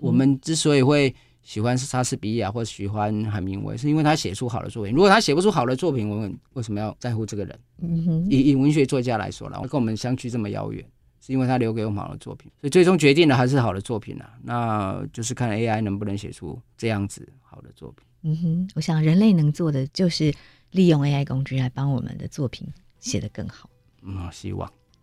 [0.00, 4.92] 我们之所以会喜欢莎士比亚或者喜欢海明威，是因为他写出好的作品。
[4.92, 8.26] 如果他写不出好的作品，我们为什么要在乎这个人？
[8.28, 10.84] 以以文学作家来说了，跟我们相距这么遥远。
[11.26, 14.30] 是因为他留给我们好的作品，所以最终决定的还是好的作品啊。
[14.44, 18.06] 那就是看 AI 能不能写出这样子好的作品。
[18.22, 20.32] 嗯哼，我想人类能做的就是
[20.70, 22.68] 利用 AI 工具来帮我们的作品
[23.00, 23.68] 写得更好。
[24.02, 24.70] 嗯，希望，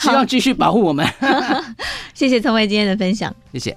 [0.00, 1.06] 希望继续保护我们。
[2.14, 3.76] 谢谢聪慧今天的分享，谢谢。